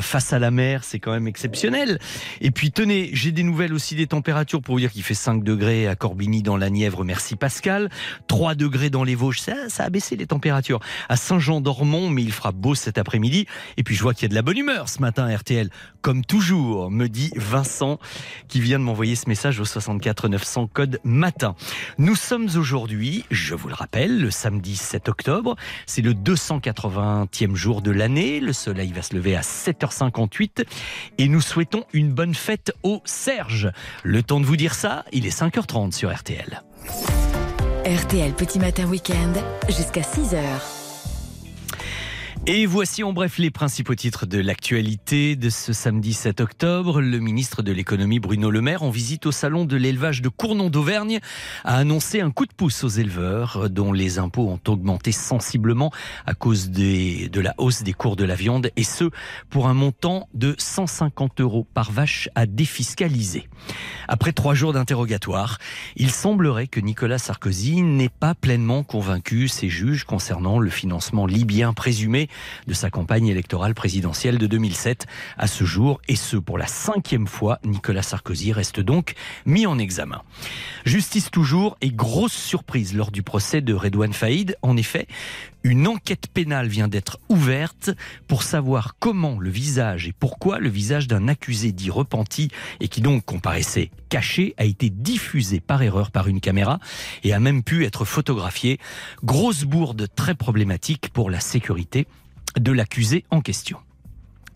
[0.01, 1.99] face à la mer, c'est quand même exceptionnel.
[2.41, 5.43] Et puis tenez, j'ai des nouvelles aussi des températures pour vous dire qu'il fait 5
[5.43, 7.89] degrés à Corbigny dans la Nièvre, merci Pascal.
[8.27, 10.79] 3 degrés dans les Vosges, ça, ça a baissé les températures.
[11.07, 13.45] À Saint-Jean-d'Ormont, mais il fera beau cet après-midi.
[13.77, 15.69] Et puis je vois qu'il y a de la bonne humeur ce matin RTL,
[16.01, 17.99] comme toujours, me dit Vincent
[18.47, 21.55] qui vient de m'envoyer ce message au 64 900 code matin.
[21.97, 25.55] Nous sommes aujourd'hui, je vous le rappelle, le samedi 7 octobre.
[25.85, 28.39] C'est le 280e jour de l'année.
[28.39, 30.65] Le soleil va se lever à 7h58
[31.17, 33.71] et nous souhaitons une bonne fête au Serge.
[34.03, 36.63] Le temps de vous dire ça, il est 5h30 sur RTL.
[37.85, 39.33] RTL Petit Matin Week-end,
[39.67, 40.78] jusqu'à 6h.
[42.47, 46.99] Et voici en bref les principaux titres de l'actualité de ce samedi 7 octobre.
[46.99, 50.69] Le ministre de l'économie Bruno Le Maire, en visite au salon de l'élevage de Cournon
[50.69, 51.19] d'Auvergne,
[51.63, 55.91] a annoncé un coup de pouce aux éleveurs dont les impôts ont augmenté sensiblement
[56.25, 59.11] à cause de la hausse des cours de la viande et ce
[59.49, 63.47] pour un montant de 150 euros par vache à défiscaliser.
[64.07, 65.59] Après trois jours d'interrogatoire,
[65.97, 71.73] il semblerait que Nicolas Sarkozy n'ait pas pleinement convaincu ses juges concernant le financement libyen
[71.73, 72.28] présumé
[72.67, 75.07] de sa campagne électorale présidentielle de 2007.
[75.37, 79.13] À ce jour, et ce pour la cinquième fois, Nicolas Sarkozy reste donc
[79.45, 80.21] mis en examen.
[80.85, 84.57] Justice toujours et grosse surprise lors du procès de Redouane Faïd.
[84.61, 85.07] En effet,
[85.63, 87.91] une enquête pénale vient d'être ouverte
[88.27, 92.49] pour savoir comment le visage et pourquoi le visage d'un accusé dit repenti
[92.79, 96.79] et qui donc comparaissait caché a été diffusé par erreur par une caméra
[97.23, 98.79] et a même pu être photographié.
[99.23, 102.07] Grosse bourde très problématique pour la sécurité
[102.57, 103.79] de l'accusé en question.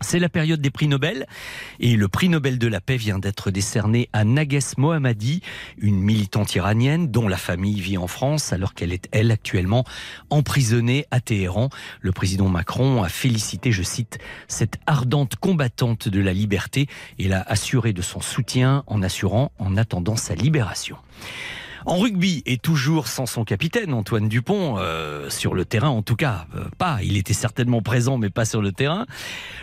[0.04, 1.26] C'est la période des prix Nobel
[1.80, 5.40] et le prix Nobel de la paix vient d'être décerné à Naguès Mohammadi,
[5.78, 9.84] une militante iranienne dont la famille vit en France alors qu'elle est elle actuellement
[10.28, 11.70] emprisonnée à Téhéran.
[12.02, 16.86] Le président Macron a félicité, je cite, cette ardente combattante de la liberté
[17.18, 20.98] et l'a assuré de son soutien en assurant en attendant sa libération.
[21.86, 26.16] En rugby, et toujours sans son capitaine, Antoine Dupont, euh, sur le terrain en tout
[26.16, 26.98] cas, euh, pas.
[27.02, 29.04] Il était certainement présent, mais pas sur le terrain.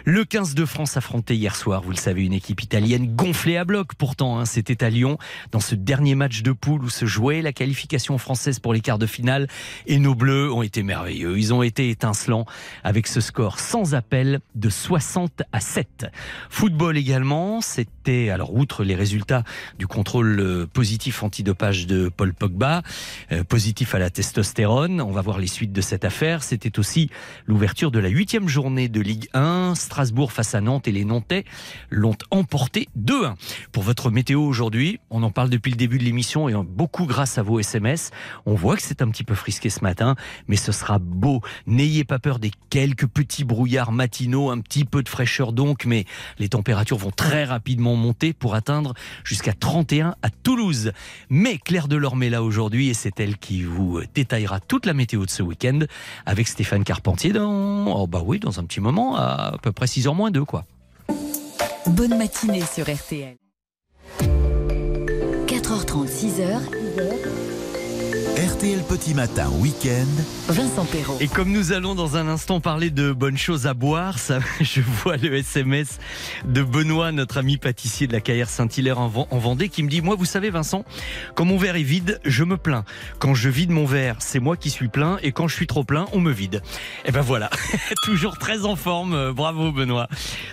[0.05, 3.65] Le 15 de France affrontait hier soir, vous le savez, une équipe italienne gonflée à
[3.65, 4.37] bloc pourtant.
[4.37, 4.45] hein.
[4.45, 5.17] C'était à Lyon,
[5.51, 8.99] dans ce dernier match de poule où se jouait la qualification française pour les quarts
[8.99, 9.47] de finale.
[9.87, 11.39] Et nos Bleus ont été merveilleux.
[11.39, 12.45] Ils ont été étincelants
[12.83, 16.05] avec ce score sans appel de 60 à 7.
[16.51, 19.43] Football également, c'était, alors outre les résultats
[19.79, 22.83] du contrôle euh, positif antidopage de Paul Pogba,
[23.31, 26.43] euh, positif à la testostérone, on va voir les suites de cette affaire.
[26.43, 27.09] C'était aussi
[27.45, 31.45] l'ouverture de la huitième journée de Ligue 1, Strasbourg face à Nantes et les Nantais
[31.89, 33.35] l'ont emporté 2-1.
[33.71, 37.37] Pour votre météo aujourd'hui, on en parle depuis le début de l'émission et beaucoup grâce
[37.37, 38.11] à vos SMS.
[38.45, 40.15] On voit que c'est un petit peu frisqué ce matin,
[40.47, 41.41] mais ce sera beau.
[41.65, 46.05] N'ayez pas peur des quelques petits brouillards matinaux, un petit peu de fraîcheur donc, mais
[46.39, 48.93] les températures vont très rapidement monter pour atteindre
[49.23, 50.91] jusqu'à 31 à Toulouse.
[51.29, 55.29] Mais Claire Delorme là aujourd'hui et c'est elle qui vous détaillera toute la météo de
[55.29, 55.79] ce week-end
[56.25, 58.21] avec Stéphane Carpentier dans, oh bah
[58.59, 60.65] un petit moment, à, à peu près 6h moins 2 quoi.
[61.87, 63.35] Bonne matinée sur RTL.
[65.47, 67.50] 4h30, 6h.
[68.37, 70.07] RTL Petit Matin Week-end.
[70.47, 71.17] Vincent Perrault.
[71.19, 74.79] Et comme nous allons dans un instant parler de bonnes choses à boire, ça, je
[74.81, 75.99] vois le SMS
[76.45, 79.89] de Benoît, notre ami pâtissier de la Caillère Saint-Hilaire en Ven- en Vendée, qui me
[79.89, 80.85] dit Moi, vous savez, Vincent,
[81.35, 82.85] quand mon verre est vide, je me plains.
[83.19, 85.17] Quand je vide mon verre, c'est moi qui suis plein.
[85.23, 86.61] Et quand je suis trop plein, on me vide.
[87.05, 87.49] Et ben voilà,
[88.05, 89.13] toujours très en forme.
[89.13, 90.07] Euh, Bravo, Benoît.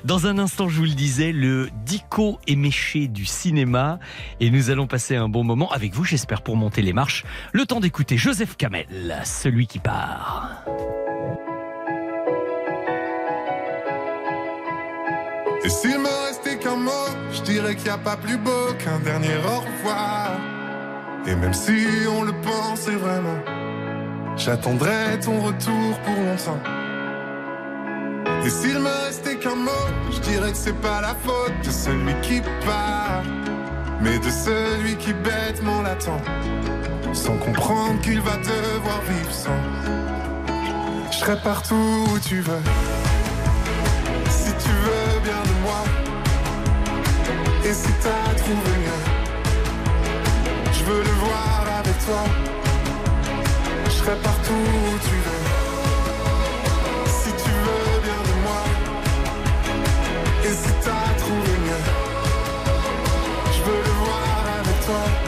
[0.04, 3.98] Dans un instant, je vous le disais, le dico éméché du cinéma.
[4.40, 7.24] Et nous allons passer un bon moment avec vous, j'espère, pour monter les marches.
[7.52, 8.86] Le temps d'écouter Joseph Kamel,
[9.24, 10.64] celui qui part.
[15.62, 16.90] Et s'il me restait qu'un mot,
[17.30, 20.30] je dirais qu'il n'y a pas plus beau qu'un dernier au revoir.
[21.26, 23.38] Et même si on le pensait vraiment,
[24.34, 26.62] j'attendrai ton retour pour longtemps.
[28.46, 32.14] Et s'il me restait qu'un mot, je dirais que c'est pas la faute de celui
[32.22, 33.24] qui part,
[34.00, 36.22] mais de celui qui bêtement l'attend,
[37.12, 39.60] sans comprendre qu'il va devoir vivre sans.
[41.10, 42.62] Je serai partout où tu veux.
[44.30, 45.82] Si tu veux bien de moi.
[47.64, 49.02] Et si t'as trouvé mieux.
[50.72, 52.22] Je veux le voir avec toi.
[53.86, 55.44] Je serai partout où tu veux.
[57.06, 58.62] Si tu veux bien de moi.
[60.44, 61.84] Et si t'as trouvé mieux.
[63.54, 65.27] Je veux le voir avec toi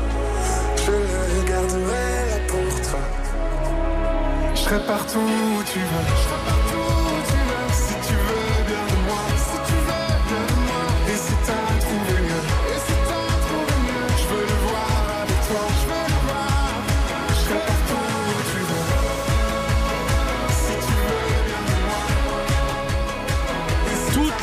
[4.71, 6.80] serai partout où tu veux.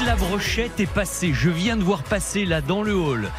[0.09, 1.33] La brochette est passée.
[1.35, 3.31] Je viens de voir passer là dans le hall.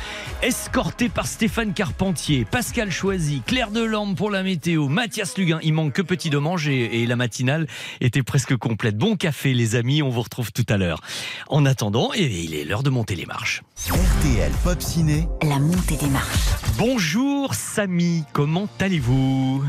[0.44, 5.58] Escorté par Stéphane Carpentier, Pascal Choisy, Claire Delambre pour la météo, Mathias Luguin.
[5.64, 7.66] Il manque que petit de manger et la matinale
[8.02, 9.00] était presque complète.
[9.00, 11.02] Bon café les amis, on vous retrouve tout à l'heure.
[11.48, 13.64] En attendant, eh, il est l'heure de monter les marches.
[13.88, 15.28] RTL Pop Ciné.
[15.42, 16.50] La montée des marches.
[16.78, 19.64] Bonjour Samy, comment allez-vous?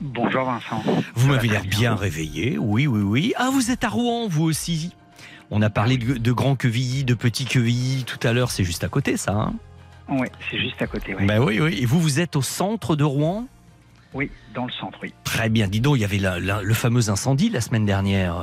[0.00, 0.84] Bonjour Vincent.
[1.16, 3.32] Vous m'avez l'air bien réveillé, oui, oui, oui.
[3.38, 4.92] Ah, vous êtes à Rouen, vous aussi
[5.50, 8.82] On a parlé de, de Grand Quevilly, de Petit Quevilly tout à l'heure, c'est juste
[8.84, 9.32] à côté ça.
[9.32, 9.54] Hein
[10.08, 11.14] Oui, c'est juste à côté.
[11.14, 11.26] Oui.
[11.26, 11.78] Ben oui, oui.
[11.80, 13.46] Et vous, vous êtes au centre de Rouen
[14.16, 15.12] oui, dans le centre, oui.
[15.24, 15.66] Très bien.
[15.66, 18.36] Dis donc, il y avait la- la- le fameux incendie la semaine dernière.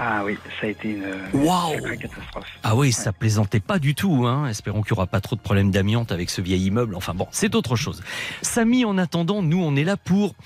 [0.00, 2.46] Ah oui, ça a été une, une Waouh sacrée catastrophe.
[2.62, 4.26] Ah oui, ça plaisantait pas du tout.
[4.26, 4.46] Hein.
[4.46, 6.94] Espérons qu'il n'y aura pas trop de problèmes d'amiante avec ce vieil immeuble.
[6.94, 8.00] Enfin bon, c'est autre chose.
[8.42, 10.36] Samy, en attendant, nous, on est là pour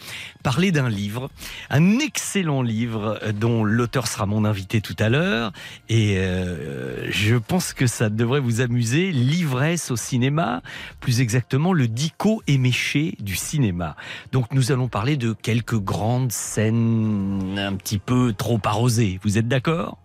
[0.42, 1.30] parler d'un livre,
[1.68, 5.52] un excellent livre euh, dont l'auteur sera mon invité tout à l'heure.
[5.90, 9.12] Et euh, je pense que ça devrait vous amuser.
[9.12, 10.62] L'ivresse au cinéma,
[11.00, 13.96] plus exactement le dico éméché du cinéma.
[14.32, 19.20] Donc nous allons parler de quelques grandes scènes un petit peu trop arrosées.
[19.22, 19.98] Vous êtes d'accord?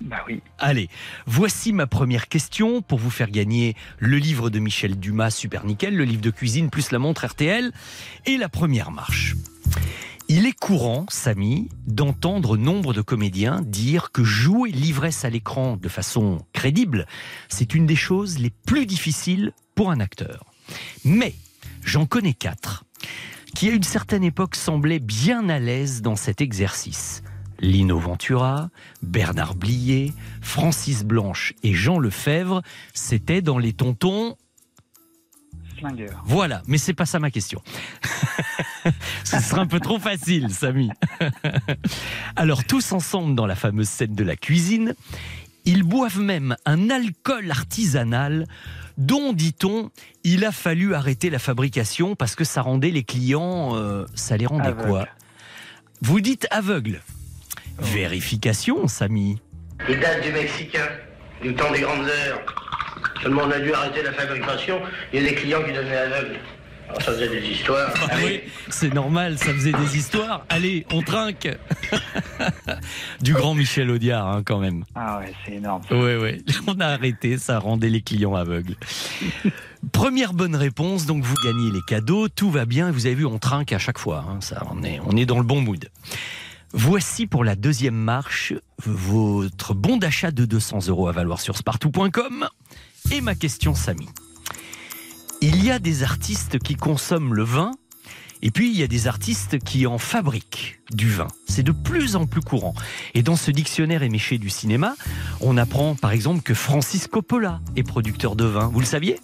[0.00, 0.40] Bah oui.
[0.58, 0.88] Allez,
[1.26, 5.96] voici ma première question pour vous faire gagner le livre de Michel Dumas, Super Nickel,
[5.96, 7.72] le livre de cuisine plus la montre RTL
[8.26, 9.36] et la première marche.
[10.28, 15.88] Il est courant, Samy, d'entendre nombre de comédiens dire que jouer l'ivresse à l'écran de
[15.88, 17.06] façon crédible,
[17.48, 20.46] c'est une des choses les plus difficiles pour un acteur.
[21.04, 21.34] Mais
[21.84, 22.84] j'en connais quatre
[23.54, 27.22] qui à une certaine époque semblaient bien à l'aise dans cet exercice.
[27.62, 28.68] Lino Ventura,
[29.02, 32.60] Bernard Blier, Francis Blanche et Jean Lefebvre,
[32.92, 34.36] c'était dans les tontons.
[36.24, 37.60] Voilà, mais c'est pas ça ma question.
[39.24, 40.90] Ce sera un peu trop facile, Samy.
[42.36, 44.94] Alors, tous ensemble dans la fameuse scène de la cuisine,
[45.64, 48.46] ils boivent même un alcool artisanal
[48.98, 49.90] dont, dit-on,
[50.22, 53.74] il a fallu arrêter la fabrication parce que ça rendait les clients.
[53.74, 55.08] euh, ça les rendait quoi?
[56.00, 57.00] Vous dites aveugle.
[57.80, 59.38] Vérification, Samy.
[59.88, 60.88] Il date du Mexicain,
[61.42, 62.40] du temps des grandes heures.
[63.22, 64.80] Seulement on a dû arrêter la fabrication,
[65.12, 66.36] il y a des clients qui devenaient aveugles.
[66.88, 67.90] Alors ça faisait des histoires.
[68.10, 70.44] Ah oui, c'est normal, ça faisait des histoires.
[70.48, 71.48] Allez, on trinque.
[73.20, 74.84] du grand Michel Audiard, hein, quand même.
[74.94, 75.82] Ah ouais, c'est énorme.
[75.90, 76.44] Oui, oui.
[76.66, 78.74] On a arrêté, ça rendait les clients aveugles.
[79.92, 82.90] Première bonne réponse, donc vous gagnez les cadeaux, tout va bien.
[82.90, 84.24] Vous avez vu, on trinque à chaque fois.
[84.28, 85.88] hein, ça, on, est, on est dans le bon mood.
[86.72, 88.54] Voici pour la deuxième marche
[88.84, 92.48] votre bon d'achat de 200 euros à valoir sur spartou.com.
[93.10, 94.08] Et ma question, Samy.
[95.40, 97.72] Il y a des artistes qui consomment le vin
[98.44, 101.28] et puis, il y a des artistes qui en fabriquent du vin.
[101.46, 102.74] C'est de plus en plus courant.
[103.14, 104.96] Et dans ce dictionnaire éméché du cinéma,
[105.40, 108.66] on apprend par exemple que Francis Coppola est producteur de vin.
[108.66, 109.20] Vous le saviez?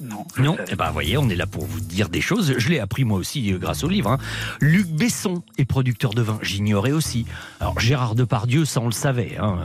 [0.00, 0.24] Non.
[0.38, 2.54] non Eh ben, voyez, on est là pour vous dire des choses.
[2.58, 4.10] Je l'ai appris moi aussi euh, grâce au livre.
[4.10, 4.18] hein.
[4.60, 6.38] Luc Besson est producteur de vin.
[6.42, 7.26] J'ignorais aussi.
[7.60, 9.36] Alors, Gérard Depardieu, ça on le savait.
[9.38, 9.58] hein.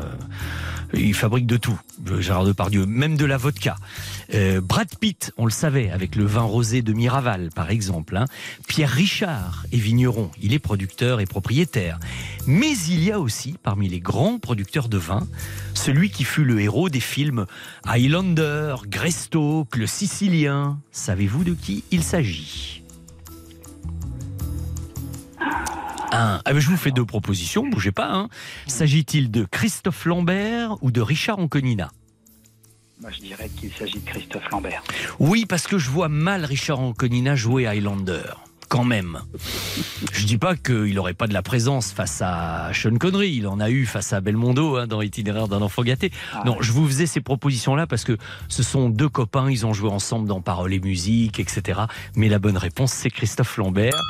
[0.94, 1.78] Il fabrique de tout,
[2.20, 3.76] Gérard Depardieu, même de la vodka.
[4.34, 8.16] Euh, Brad Pitt, on le savait, avec le vin rosé de Miraval, par exemple.
[8.16, 8.26] hein.
[8.68, 10.32] Pierre Richard est vigneron.
[10.42, 12.00] Il est producteur et propriétaire.
[12.46, 15.28] Mais il y a aussi, parmi les grands producteurs de vin,
[15.74, 17.46] celui qui fut le héros des films
[17.86, 20.80] Highlander, Greystoke, Le Sicilien.
[20.92, 22.84] Savez-vous de qui il s'agit?
[26.12, 28.12] Ah ben, je vous fais deux propositions, bougez pas.
[28.12, 28.30] hein.
[28.68, 31.92] S'agit-il de Christophe Lambert ou de Richard Anconina?
[33.02, 34.84] Moi, je dirais qu'il s'agit de Christophe Lambert.
[35.20, 38.24] Oui, parce que je vois mal Richard Anconina jouer Highlander.
[38.70, 39.20] Quand même.
[40.12, 43.36] Je dis pas qu'il n'aurait pas de la présence face à Sean Connery.
[43.36, 46.12] Il en a eu face à Belmondo hein, dans Itinéraire d'un enfant gâté.
[46.44, 48.18] non, je vous faisais ces propositions-là parce que
[48.50, 49.50] ce sont deux copains.
[49.50, 51.80] Ils ont joué ensemble dans Paroles et musique, etc.
[52.16, 54.02] Mais la bonne réponse, c'est Christophe Lambert.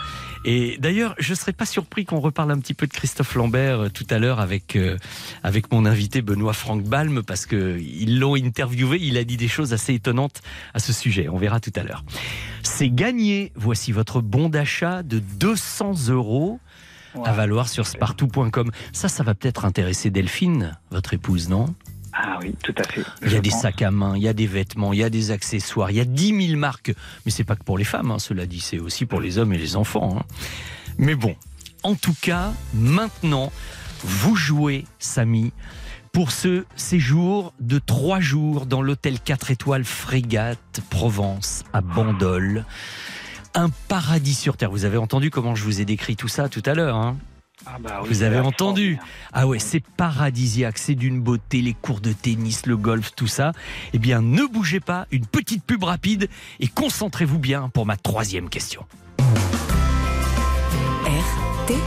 [0.46, 3.90] Et d'ailleurs, je serais pas surpris qu'on reparle un petit peu de Christophe Lambert euh,
[3.90, 4.98] tout à l'heure avec euh,
[5.44, 9.00] avec mon invité Benoît Franck Balm parce que ils l'ont interviewé.
[9.02, 10.42] Il a dit des choses assez étonnantes
[10.74, 11.28] à ce sujet.
[11.30, 12.04] On verra tout à l'heure.
[12.64, 13.52] C'est gagné.
[13.56, 16.60] Voici votre bon d'achat de 200 euros
[17.26, 18.72] à valoir sur spartou.com.
[18.94, 21.74] Ça, ça va peut-être intéresser Delphine, votre épouse, non?
[22.20, 23.04] Ah oui, tout à fait.
[23.22, 23.62] il y a des pense.
[23.62, 26.00] sacs à main, il y a des vêtements, il y a des accessoires, il y
[26.00, 26.92] a 10 000 marques.
[27.26, 29.54] Mais c'est pas que pour les femmes, hein, cela dit, c'est aussi pour les hommes
[29.54, 30.18] et les enfants.
[30.20, 30.24] hein.
[30.98, 31.36] Mais bon,
[31.84, 33.52] en tout cas, maintenant,
[34.04, 35.52] vous jouez, Samy,
[36.12, 42.66] pour ce séjour de trois jours dans l'hôtel 4 étoiles Frégate Provence à Bandol.
[43.54, 44.72] Un paradis sur terre.
[44.72, 47.18] Vous avez entendu comment je vous ai décrit tout ça tout à l'heure hein?
[47.66, 48.98] Ah bah oui, vous avez entendu
[49.34, 53.52] Ah ouais, c'est paradisiaque, c'est d'une beauté, les cours de tennis, le golf, tout ça.
[53.94, 56.30] Eh bien, ne bougez pas, une petite pub rapide
[56.60, 58.86] et concentrez-vous bien pour ma troisième question.
[61.06, 61.82] RTL.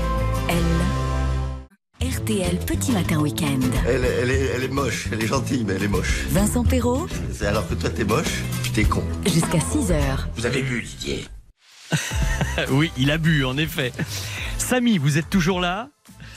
[2.02, 3.60] RTL Petit Matin Week-end.
[3.86, 6.24] Elle, elle est, elle est moche, elle est gentille, mais elle est moche.
[6.30, 9.05] Vincent Perrault, C'est alors que toi t'es moche, puis t'es con.
[9.26, 10.28] jusqu'à 6 heures.
[10.36, 11.24] Vous avez vu, Didier
[12.70, 13.92] oui, il a bu, en effet.
[14.70, 15.88] Samy, vous êtes toujours là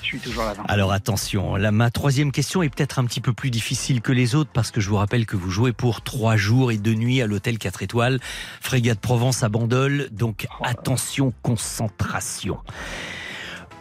[0.02, 0.56] Je suis toujours là.
[0.68, 4.34] Alors attention, là, ma troisième question est peut-être un petit peu plus difficile que les
[4.34, 7.22] autres parce que je vous rappelle que vous jouez pour trois jours et deux nuits
[7.22, 8.20] à l'hôtel 4 étoiles,
[8.60, 10.10] Frégate Provence à Bandol.
[10.12, 12.58] Donc attention, concentration.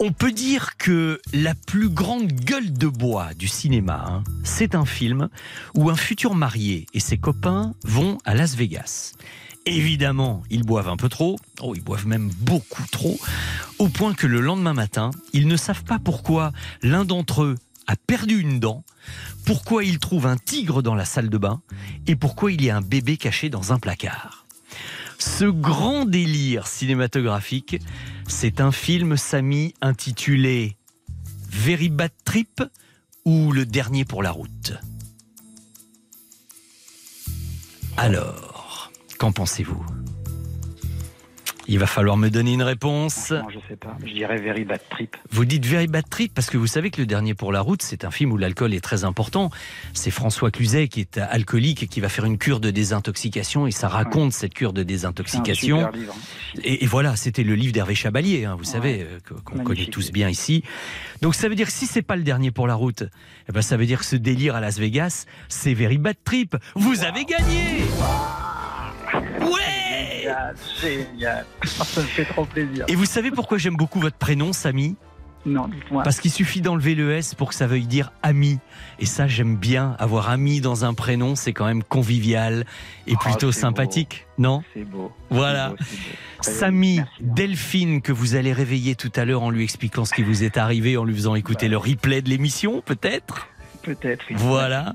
[0.00, 4.84] On peut dire que la plus grande gueule de bois du cinéma, hein, c'est un
[4.84, 5.30] film
[5.74, 9.14] où un futur marié et ses copains vont à Las Vegas.
[9.64, 13.18] Évidemment, ils boivent un peu trop, oh, ils boivent même beaucoup trop,
[13.78, 16.52] au point que le lendemain matin, ils ne savent pas pourquoi
[16.82, 17.54] l'un d'entre eux
[17.86, 18.84] a perdu une dent,
[19.44, 21.62] pourquoi il trouve un tigre dans la salle de bain
[22.06, 24.46] et pourquoi il y a un bébé caché dans un placard.
[25.18, 27.80] Ce grand délire cinématographique,
[28.26, 30.76] c'est un film Samy intitulé
[31.48, 31.92] Very
[32.24, 32.62] Trip
[33.24, 34.72] ou Le Dernier pour la route.
[37.96, 38.51] Alors,
[39.22, 39.80] qu'en pensez-vous?
[41.68, 43.30] Il va falloir me donner une réponse.
[43.30, 43.96] Non, je sais pas.
[44.04, 45.16] Je dirais Very Bad Trip.
[45.30, 47.82] Vous dites Very Bad Trip parce que vous savez que Le Dernier pour la route,
[47.82, 49.50] c'est un film où l'alcool est très important.
[49.94, 53.70] C'est François Cluzet qui est alcoolique et qui va faire une cure de désintoxication et
[53.70, 55.86] ça raconte cette cure de désintoxication.
[55.86, 56.16] Un livre.
[56.64, 60.10] Et, et voilà, c'était le livre d'Hervé Chabalier, hein, vous savez, euh, qu'on connaît tous
[60.10, 60.64] bien ici.
[61.20, 63.04] Donc ça veut dire que si c'est pas le dernier pour la route,
[63.48, 66.56] eh ben ça veut dire que ce délire à Las Vegas, c'est Very Bad Trip.
[66.74, 67.84] Vous avez gagné
[69.14, 71.46] Ouais Génial, génial.
[71.62, 72.84] Ah, Ça me fait trop plaisir.
[72.88, 74.96] Et vous savez pourquoi j'aime beaucoup votre prénom, Samy?
[75.44, 76.04] Non, dites-moi.
[76.04, 78.60] Parce qu'il suffit d'enlever le S pour que ça veuille dire ami.
[79.00, 79.96] Et ça, j'aime bien.
[79.98, 82.64] Avoir ami dans un prénom, c'est quand même convivial
[83.08, 84.62] et Oh, plutôt sympathique, non?
[84.72, 85.10] C'est beau.
[85.30, 85.70] Voilà.
[85.70, 85.84] Beau, beau.
[86.42, 87.12] Samy, Merci.
[87.20, 90.56] Delphine, que vous allez réveiller tout à l'heure en lui expliquant ce qui vous est
[90.56, 93.48] arrivé, en lui faisant écouter le replay de l'émission, peut-être?
[93.82, 94.24] Peut-être.
[94.34, 94.94] Voilà.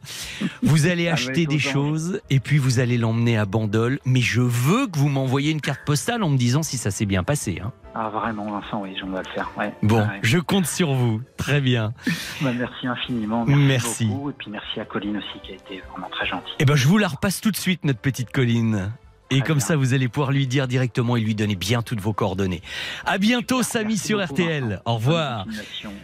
[0.63, 3.99] Vous allez acheter des choses et puis vous allez l'emmener à Bandol.
[4.05, 7.05] Mais je veux que vous m'envoyiez une carte postale en me disant si ça s'est
[7.05, 7.59] bien passé.
[7.63, 7.71] hein.
[7.99, 9.49] Ah, vraiment, Vincent, oui, j'en dois le faire.
[9.57, 9.73] Ouais.
[9.81, 10.19] Bon, Ouais.
[10.21, 11.21] je compte sur vous.
[11.37, 11.93] Très bien.
[12.41, 13.43] Bah, merci infiniment.
[13.45, 14.05] Merci, Merci.
[14.05, 14.29] beaucoup.
[14.29, 16.53] Et puis merci à Colline aussi qui a été vraiment très gentille.
[16.59, 18.91] Eh ben, je vous la repasse tout de suite, notre petite Colline.
[19.29, 22.13] Et comme ça, vous allez pouvoir lui dire directement et lui donner bien toutes vos
[22.13, 22.61] coordonnées.
[23.05, 24.63] À bientôt, Samy, sur beaucoup, RTL.
[24.63, 24.81] Vincent.
[24.85, 25.45] Au revoir.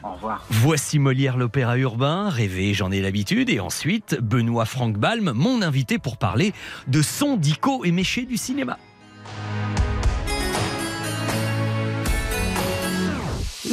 [0.04, 0.30] Au.
[0.50, 6.00] Voici Molière l'opéra urbain, rêvé, j'en ai l'habitude, et ensuite Benoît Franck Balm, mon invité
[6.00, 6.54] pour parler
[6.88, 8.78] de son dico éméché du cinéma.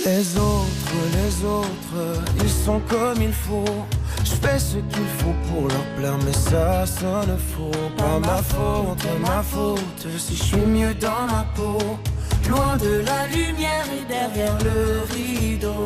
[0.06, 3.86] Les autres, les autres, ils sont comme il faut.
[4.42, 7.70] Je fais ce qu'il faut pour leur plaire, mais ça sonne faux.
[7.96, 11.78] Pas ma faute, ma faute, si je suis mieux dans ma peau.
[12.48, 15.84] Loin de la lumière et derrière le rideau.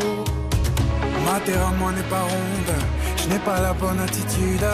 [1.27, 2.75] Ma terre à moi n'est pas ronde,
[3.17, 4.65] je n'ai pas la bonne attitude.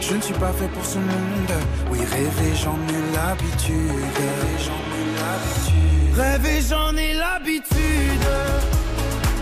[0.00, 1.52] Je ne suis pas fait pour ce monde.
[1.90, 4.18] Oui, rêver, j'en ai l'habitude.
[4.64, 6.14] J'en ai l'habitude.
[6.16, 8.26] Rêver, j'en ai l'habitude.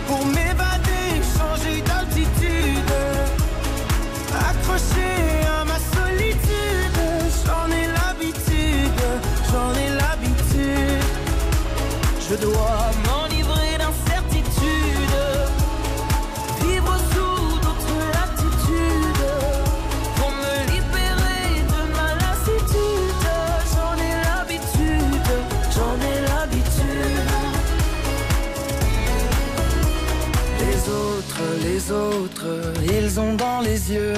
[0.07, 0.66] Pour m'évader,
[4.79, 6.97] À ma solitude.
[7.45, 9.01] J'en ai l'habitude,
[9.51, 11.03] j'en ai l'habitude.
[12.29, 15.17] Je dois m'enivrer d'incertitude.
[16.61, 19.33] Vivre sous d'autres latitudes.
[20.15, 23.25] Pour me libérer de ma lassitude.
[23.73, 25.29] J'en ai l'habitude,
[25.75, 27.31] j'en ai l'habitude.
[30.59, 32.49] Les autres, les autres,
[32.85, 34.17] ils ont dans les yeux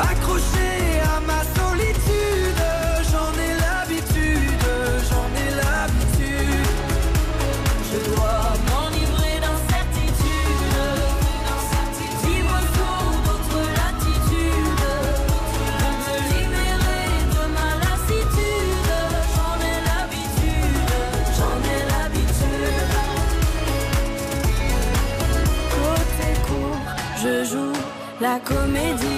[0.00, 2.62] Accroché à ma solitude.
[3.10, 4.66] J'en ai l'habitude,
[5.08, 6.76] j'en ai l'habitude.
[7.90, 10.76] Je dois m'enivrer d'incertitude.
[12.24, 14.86] Vivre sous d'autres latitudes.
[15.82, 18.92] Pour me libérer de ma lassitude.
[19.34, 20.92] J'en ai l'habitude,
[21.36, 22.90] j'en ai l'habitude.
[25.74, 26.86] Côté court,
[27.22, 27.76] je joue
[28.20, 29.17] la comédie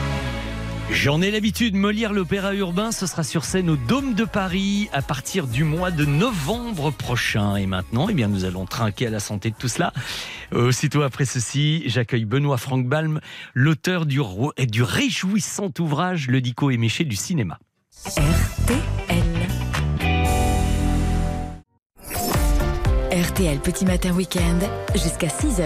[0.91, 5.01] J'en ai l'habitude, Molière l'opéra urbain, ce sera sur scène au Dôme de Paris à
[5.01, 7.55] partir du mois de novembre prochain.
[7.55, 9.93] Et maintenant, eh bien, nous allons trinquer à la santé de tout cela.
[10.53, 13.19] Euh, Aussitôt après ceci, j'accueille Benoît Franck Balm,
[13.53, 17.57] l'auteur du, ro- du réjouissant ouvrage Le Dico éméché du cinéma.
[23.11, 24.59] RTL Petit Matin Week-end
[24.93, 25.65] jusqu'à 6h.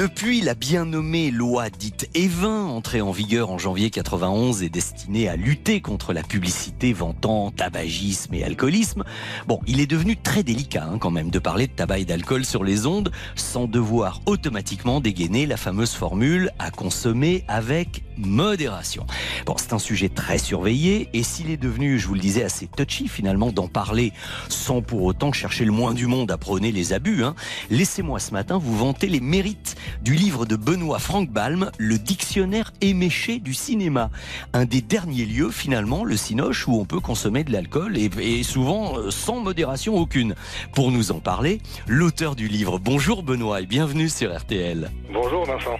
[0.00, 5.28] Depuis la bien nommée loi dite Evin, entrée en vigueur en janvier 91 et destinée
[5.28, 9.04] à lutter contre la publicité vantant tabagisme et alcoolisme,
[9.46, 12.46] bon, il est devenu très délicat hein, quand même de parler de tabac et d'alcool
[12.46, 19.06] sur les ondes sans devoir automatiquement dégainer la fameuse formule à consommer avec modération.
[19.46, 22.66] Bon, c'est un sujet très surveillé et s'il est devenu, je vous le disais, assez
[22.66, 24.12] touchy finalement d'en parler
[24.48, 27.34] sans pour autant chercher le moins du monde à prôner les abus, hein,
[27.70, 32.72] laissez-moi ce matin vous vanter les mérites du livre de Benoît Frank Balm, Le dictionnaire
[32.80, 34.10] éméché du cinéma.
[34.52, 38.42] Un des derniers lieux finalement, le Cinoche, où on peut consommer de l'alcool et, et
[38.42, 40.34] souvent euh, sans modération aucune.
[40.74, 42.78] Pour nous en parler, l'auteur du livre.
[42.78, 44.90] Bonjour Benoît et bienvenue sur RTL.
[45.12, 45.78] Bonjour Vincent.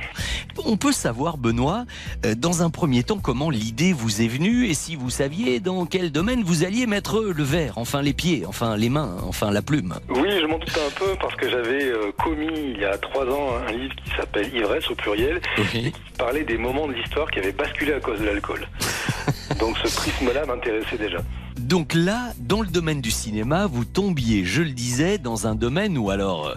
[0.65, 1.85] On peut savoir, Benoît,
[2.25, 5.87] euh, dans un premier temps, comment l'idée vous est venue et si vous saviez dans
[5.87, 9.63] quel domaine vous alliez mettre le verre, enfin les pieds, enfin les mains, enfin la
[9.63, 9.95] plume?
[10.09, 13.25] Oui, je m'en doute un peu parce que j'avais euh, commis il y a trois
[13.27, 15.41] ans un livre qui s'appelle Ivresse au pluriel
[15.75, 18.67] et qui parlait des moments de l'histoire qui avaient basculé à cause de l'alcool.
[19.59, 21.19] Donc ce prisme-là m'intéressait déjà.
[21.61, 25.99] Donc là, dans le domaine du cinéma, vous tombiez, je le disais, dans un domaine
[25.99, 26.55] où alors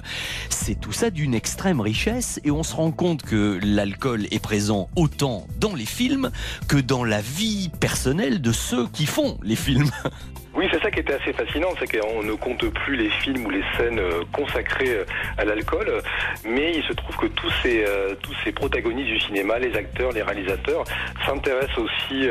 [0.50, 4.90] c'est tout ça d'une extrême richesse et on se rend compte que l'alcool est présent
[4.96, 6.32] autant dans les films
[6.68, 9.92] que dans la vie personnelle de ceux qui font les films.
[10.56, 13.50] Oui, c'est ça qui était assez fascinant, c'est qu'on ne compte plus les films ou
[13.50, 15.06] les scènes euh, consacrées euh,
[15.38, 15.92] à l'alcool,
[16.46, 20.12] mais il se trouve que tous ces, euh, tous ces protagonistes du cinéma, les acteurs,
[20.12, 20.84] les réalisateurs,
[21.26, 22.28] s'intéressent aussi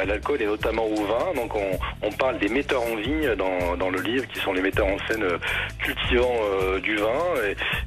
[0.00, 1.32] à l'alcool et notamment au vin.
[1.34, 4.60] Donc on, on parle des metteurs en vigne dans, dans le livre, qui sont les
[4.60, 5.24] metteurs en scène
[5.78, 6.34] cultivant
[6.82, 7.24] du vin.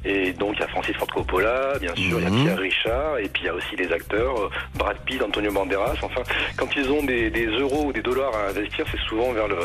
[0.04, 2.44] Et, et donc il y a Francis Ford Coppola, bien sûr, il y a Mhm.
[2.44, 5.94] Pierre Richard, et puis il y a aussi les acteurs, Brad Pitt, Antonio Banderas.
[6.02, 6.22] Enfin,
[6.56, 9.56] quand ils ont des, des euros ou des dollars à investir, c'est souvent vers le,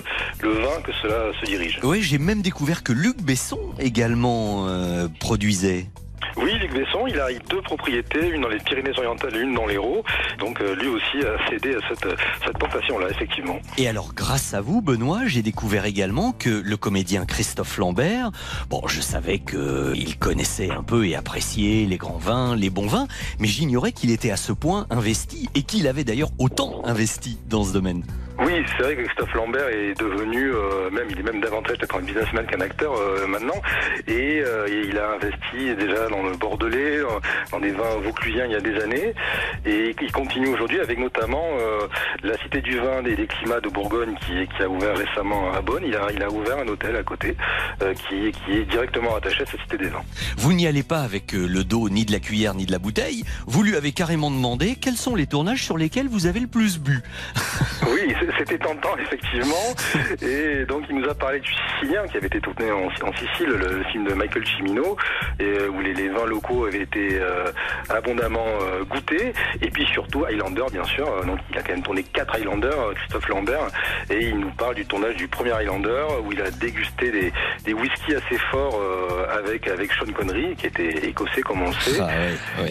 [0.41, 1.80] le vin que cela se dirige.
[1.84, 5.88] Oui, j'ai même découvert que Luc Besson également euh, produisait.
[6.38, 10.03] Oui, Luc Besson, il a deux propriétés, une dans les Pyrénées-Orientales et une dans l'Hérault.
[10.39, 12.07] Donc euh, lui aussi a cédé à cette,
[12.43, 13.59] cette tentation-là, effectivement.
[13.77, 18.31] Et alors, grâce à vous, Benoît, j'ai découvert également que le comédien Christophe Lambert,
[18.69, 23.07] bon, je savais qu'il connaissait un peu et appréciait les grands vins, les bons vins,
[23.39, 27.63] mais j'ignorais qu'il était à ce point investi et qu'il avait d'ailleurs autant investi dans
[27.63, 28.03] ce domaine.
[28.39, 31.95] Oui, c'est vrai que Christophe Lambert est devenu, euh, même il est même davantage peut-être
[31.95, 33.61] un businessman qu'un acteur euh, maintenant,
[34.07, 37.01] et, euh, et il a investi déjà dans le Bordelais,
[37.51, 39.14] dans des vins vauclusiens il y a des années,
[39.65, 41.43] et il continue aujourd'hui avec notamment
[42.23, 45.61] la Cité du Vin des, des Climats de Bourgogne qui, qui a ouvert récemment à
[45.61, 45.84] Bonn.
[45.85, 47.35] Il a, il a ouvert un hôtel à côté
[47.80, 50.03] qui, qui est directement attaché à cette Cité des Vins.
[50.38, 53.23] Vous n'y allez pas avec le dos ni de la cuillère ni de la bouteille,
[53.45, 56.80] vous lui avez carrément demandé quels sont les tournages sur lesquels vous avez le plus
[56.80, 57.01] bu.
[57.88, 59.73] Oui, c'était tentant, effectivement.
[60.21, 63.83] Et donc, il nous a parlé du Sicilien, qui avait été tourné en, Sicile, le,
[63.91, 64.97] film de Michael Cimino,
[65.39, 67.51] et, euh, où les, vins locaux avaient été euh,
[67.89, 69.33] abondamment euh, goûtés.
[69.61, 71.05] Et puis surtout, Highlander, bien sûr.
[71.25, 73.67] Donc, il a quand même tourné quatre Highlander, euh, Christophe Lambert.
[74.09, 77.11] Et il nous parle du tournage du premier Highlander, où il a dégusté
[77.65, 78.79] des, whiskies assez forts
[79.31, 81.99] avec, Sean Connery, qui était écossais, comme on le sait.
[81.99, 82.63] Ah.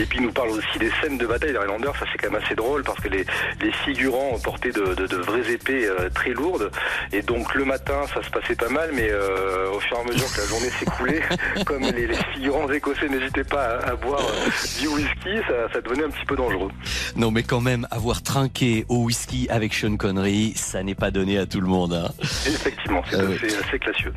[0.00, 2.30] Et puis il nous parle aussi des scènes de bataille des Highlanders, ça c'est quand
[2.32, 3.24] même assez drôle parce que les,
[3.60, 6.70] les figurants portaient de, de, de vraies épées euh, très lourdes
[7.12, 10.04] et donc le matin ça se passait pas mal mais euh, au fur et à
[10.12, 11.20] mesure que la journée s'écoulait,
[11.66, 14.48] comme les, les figurants écossais n'hésitaient pas à, à boire euh,
[14.80, 16.70] du whisky, ça, ça devenait un petit peu dangereux.
[17.16, 21.36] Non mais quand même, avoir trinqué au whisky avec Sean Connery, ça n'est pas donné
[21.36, 21.92] à tout le monde.
[21.92, 22.10] hein.
[22.46, 23.36] Effectivement, c'est Ah oui.
[23.68, 24.12] assez classieux.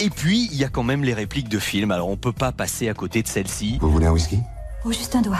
[0.00, 2.50] Et puis, il y a quand même les répliques de films, alors on peut pas
[2.52, 3.78] passer à côté de celle-ci.
[3.80, 4.38] Vous voulez un whisky?
[4.90, 5.36] Juste un doigt.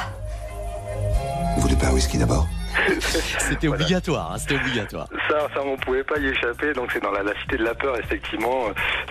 [1.57, 2.47] Vous voulez pas un whisky d'abord?
[3.39, 5.09] C'était obligatoire, hein, c'était obligatoire.
[5.29, 6.73] Ça, ça, on pouvait pas y échapper.
[6.73, 8.67] Donc, c'est dans la, la Cité de la Peur, effectivement.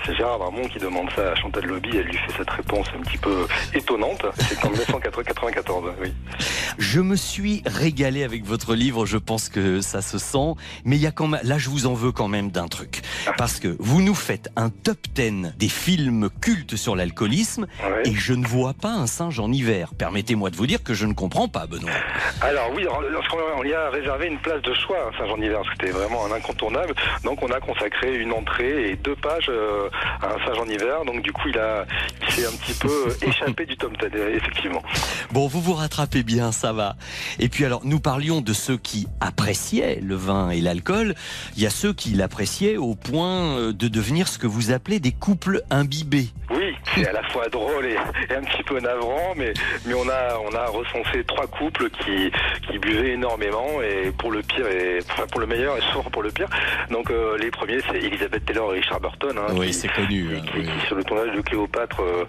[0.06, 1.90] C'est Gérard Darmon qui demande ça à Chantal Lobby.
[1.94, 4.26] Elle lui fait cette réponse un petit peu étonnante.
[4.38, 6.14] C'est en 1994, oui.
[6.78, 10.54] Je me suis régalé avec votre livre, je pense que ça se sent,
[10.86, 13.02] mais il y a quand même, là je vous en veux quand même d'un truc.
[13.38, 17.68] Parce que vous nous faites un top 10 des films cultes sur l'alcoolisme
[18.06, 19.92] et je ne vois pas un singe en hiver.
[19.98, 21.90] Permettez-moi de vous dire que je ne comprends pas, Benoît.
[22.42, 23.24] Alors oui, alors,
[23.58, 26.94] on y a réservé une place de choix à Saint-Jean-d'Hiver, c'était vraiment un incontournable.
[27.24, 29.90] Donc on a consacré une entrée et deux pages euh,
[30.22, 31.04] à un Saint-Jean-d'Hiver.
[31.06, 31.86] Donc du coup, il a,
[32.22, 34.84] il s'est un petit peu échappé du tome 10, euh, effectivement.
[35.32, 36.96] Bon, vous vous rattrapez bien, ça va.
[37.40, 41.16] Et puis alors, nous parlions de ceux qui appréciaient le vin et l'alcool.
[41.56, 45.00] Il y a ceux qui l'appréciaient au point euh, de devenir ce que vous appelez
[45.00, 46.28] des couples imbibés.
[46.52, 47.98] Oui, c'est à la fois drôle et,
[48.30, 49.54] et un petit peu navrant, mais,
[49.86, 52.32] mais on, a, on a recensé trois couples qui,
[52.70, 56.24] qui buvaient énormément, et pour le pire, et, enfin pour le meilleur et souvent pour
[56.24, 56.48] le pire.
[56.90, 59.38] Donc euh, les premiers, c'est Elizabeth Taylor et Richard Burton.
[59.38, 60.28] hein, Oui, qui- c'est connu.
[60.36, 62.26] hein, qui, qui, sur le tournage de Cléopâtre euh,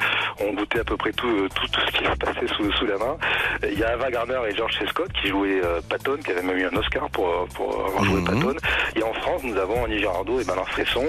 [0.46, 2.86] ont goûté à peu près tout, euh, tout, tout ce qui se passait sous, sous
[2.86, 3.16] la main.
[3.62, 4.84] Il y a Ava Gardner et George C.
[4.88, 8.04] Scott qui jouaient euh, Patton, qui avait même eu un Oscar pour, euh, pour avoir
[8.04, 8.54] joué Patton.
[8.96, 11.06] Et en France, nous avons Annie Girardot et Malin Fresson,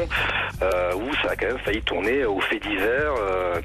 [0.62, 3.14] euh, où ça a quand même failli tourner au fait divers,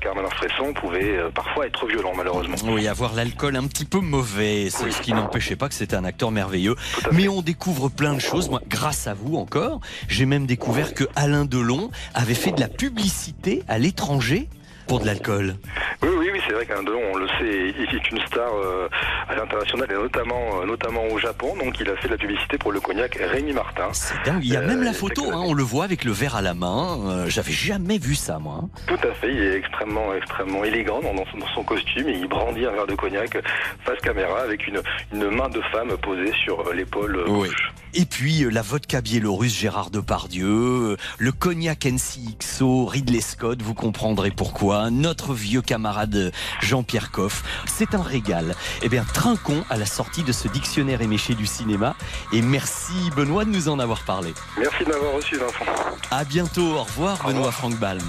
[0.01, 2.56] car Malin Fresson pouvait parfois être violent, malheureusement.
[2.65, 6.05] Oui, avoir l'alcool un petit peu mauvais, c'est ce qui n'empêchait pas que c'était un
[6.05, 6.77] acteur merveilleux.
[7.13, 8.49] Mais on découvre plein de choses.
[8.49, 12.69] Moi, grâce à vous encore, j'ai même découvert que Alain Delon avait fait de la
[12.69, 14.49] publicité à l'étranger
[14.86, 15.55] pour de l'alcool.
[16.02, 18.89] Oui, oui, oui, c'est vrai qu'Alain Delon, on le sait, il est une star euh,
[19.28, 21.55] à l'international et notamment, euh, notamment au Japon.
[21.62, 23.89] Donc, il a fait de la publicité pour le cognac Rémi Martin.
[23.93, 24.40] C'est dingue.
[24.44, 26.43] Il y a même Euh, la photo, hein, on le voit avec le verre à
[26.43, 26.98] la main.
[27.06, 28.61] Euh, J'avais jamais vu ça, moi.
[28.86, 32.19] Tout à fait, il est extrêmement, extrêmement élégant dans, dans son, dans son costume et
[32.19, 33.39] il brandit un verre de cognac
[33.85, 34.81] face caméra avec une,
[35.12, 37.48] une main de femme posée sur euh, l'épaule euh, Oui.
[37.48, 37.73] gauche.
[37.97, 43.74] Et puis euh, la vodka biélorusse Gérard Depardieu, euh, le cognac NCXO Ridley Scott, vous
[43.74, 48.55] comprendrez pourquoi, notre vieux camarade Jean-Pierre Coff, c'est un régal.
[48.83, 51.95] Eh bien, trinquons à la sortie de ce dictionnaire éméché du cinéma
[52.33, 54.35] et merci Benoît de nous en avoir parlé.
[54.59, 55.65] Merci de m'avoir reçu, Vincent.
[56.11, 58.03] À bientôt, au revoir Benoît Franck Balm.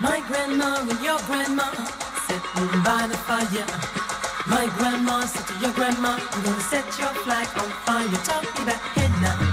[0.00, 1.64] My grandma and your grandma
[2.26, 3.66] sitting by the fire.
[4.46, 8.08] My grandma said to your grandma, I'm gonna set your flag on fire.
[8.24, 9.49] Talking about head now,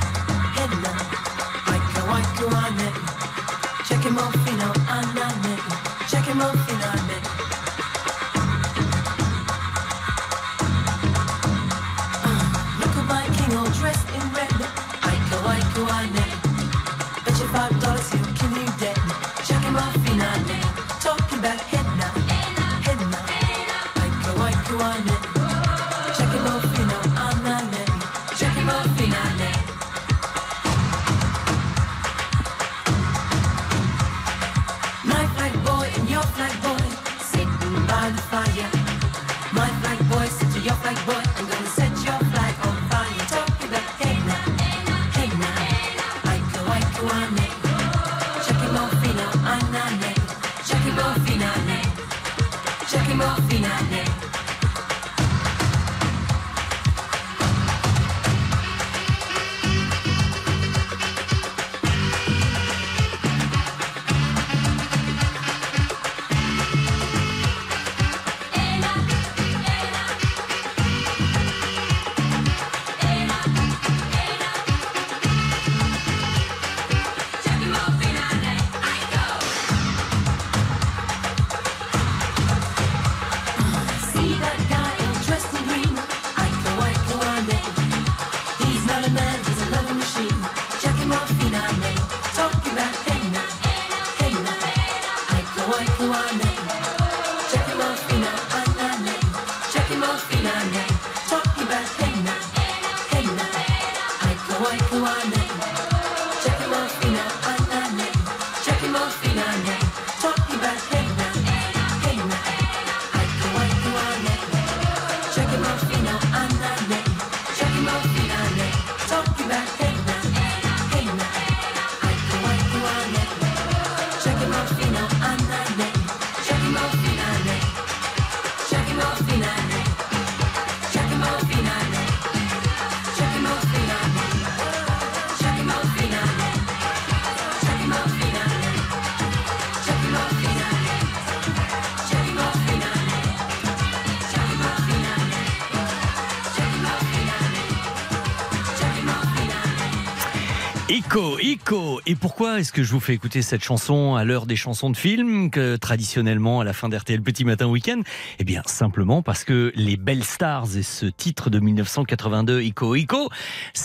[151.18, 152.02] Ico, Ico.
[152.06, 154.98] Et pourquoi est-ce que je vous fais écouter cette chanson à l'heure des chansons de
[154.98, 158.02] films que traditionnellement à la fin d'RTL Petit Matin Week-end?
[158.38, 163.30] Eh bien, simplement parce que les Belles Stars et ce titre de 1982, Ico, Ico,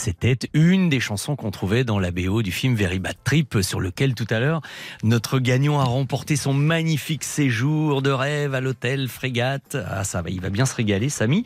[0.03, 3.79] c'était une des chansons qu'on trouvait dans la BO du film Very Bad Trip sur
[3.79, 4.61] lequel tout à l'heure
[5.05, 9.77] notre gagnant a remporté son magnifique séjour de rêve à l'hôtel Frégate.
[9.89, 11.45] Ah, ça va, il va bien se régaler, Samy.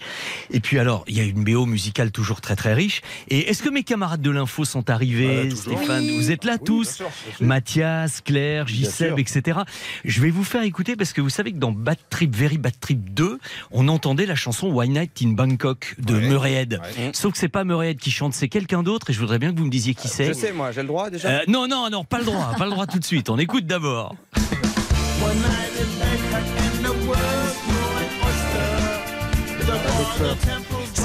[0.50, 3.02] Et puis alors, il y a une BO musicale toujours très très riche.
[3.28, 6.16] Et est-ce que mes camarades de l'info sont arrivés Stéphane, Oui.
[6.16, 7.10] vous êtes là Oui, tous sûr.
[7.42, 9.58] Mathias, Claire, Gisèle, etc.
[10.06, 12.80] Je vais vous faire écouter parce que vous savez que dans Bad Trip, Very Bad
[12.80, 13.38] Trip 2,
[13.70, 16.28] on entendait la chanson Why Night in Bangkok de Ouais.
[16.28, 16.80] Murray Head.
[16.96, 17.10] Ouais.
[17.12, 19.52] Sauf que c'est pas Murray Head qui chante, c'est quelqu'un d'autre et je voudrais bien
[19.52, 20.26] que vous me disiez qui c'est.
[20.26, 21.28] Je sais, moi, j'ai le droit déjà.
[21.28, 23.30] Euh, non, non, non, pas le droit, pas le droit tout de suite.
[23.30, 24.14] On écoute d'abord.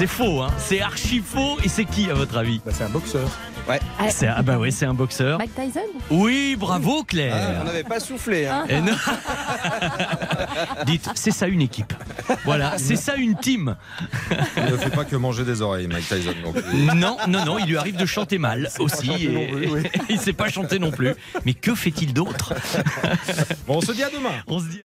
[0.02, 1.58] C'est faux, hein C'est archi faux.
[1.62, 3.28] Et c'est qui, à votre avis C'est un boxeur.
[3.68, 3.78] Ouais.
[4.10, 5.38] C'est, ah bah ouais, c'est un boxeur.
[5.38, 7.36] Mike Tyson Oui, bravo Claire.
[7.38, 8.48] Ah, on n'avait pas soufflé.
[8.48, 8.64] Hein.
[8.68, 8.96] Et non.
[10.86, 11.92] Dites, c'est ça une équipe.
[12.44, 13.76] Voilà, c'est ça une team.
[14.56, 16.34] Il ne fait pas que manger des oreilles, Mike Tyson.
[16.42, 16.56] Donc.
[16.74, 19.06] Non, non, non, il lui arrive de chanter mal aussi.
[19.06, 19.82] chanter non et- plus, oui.
[20.08, 21.14] il sait pas chanter non plus.
[21.44, 22.54] Mais que fait-il d'autre?
[23.68, 24.34] Bon, on se dit à demain.
[24.48, 24.80] On se dit.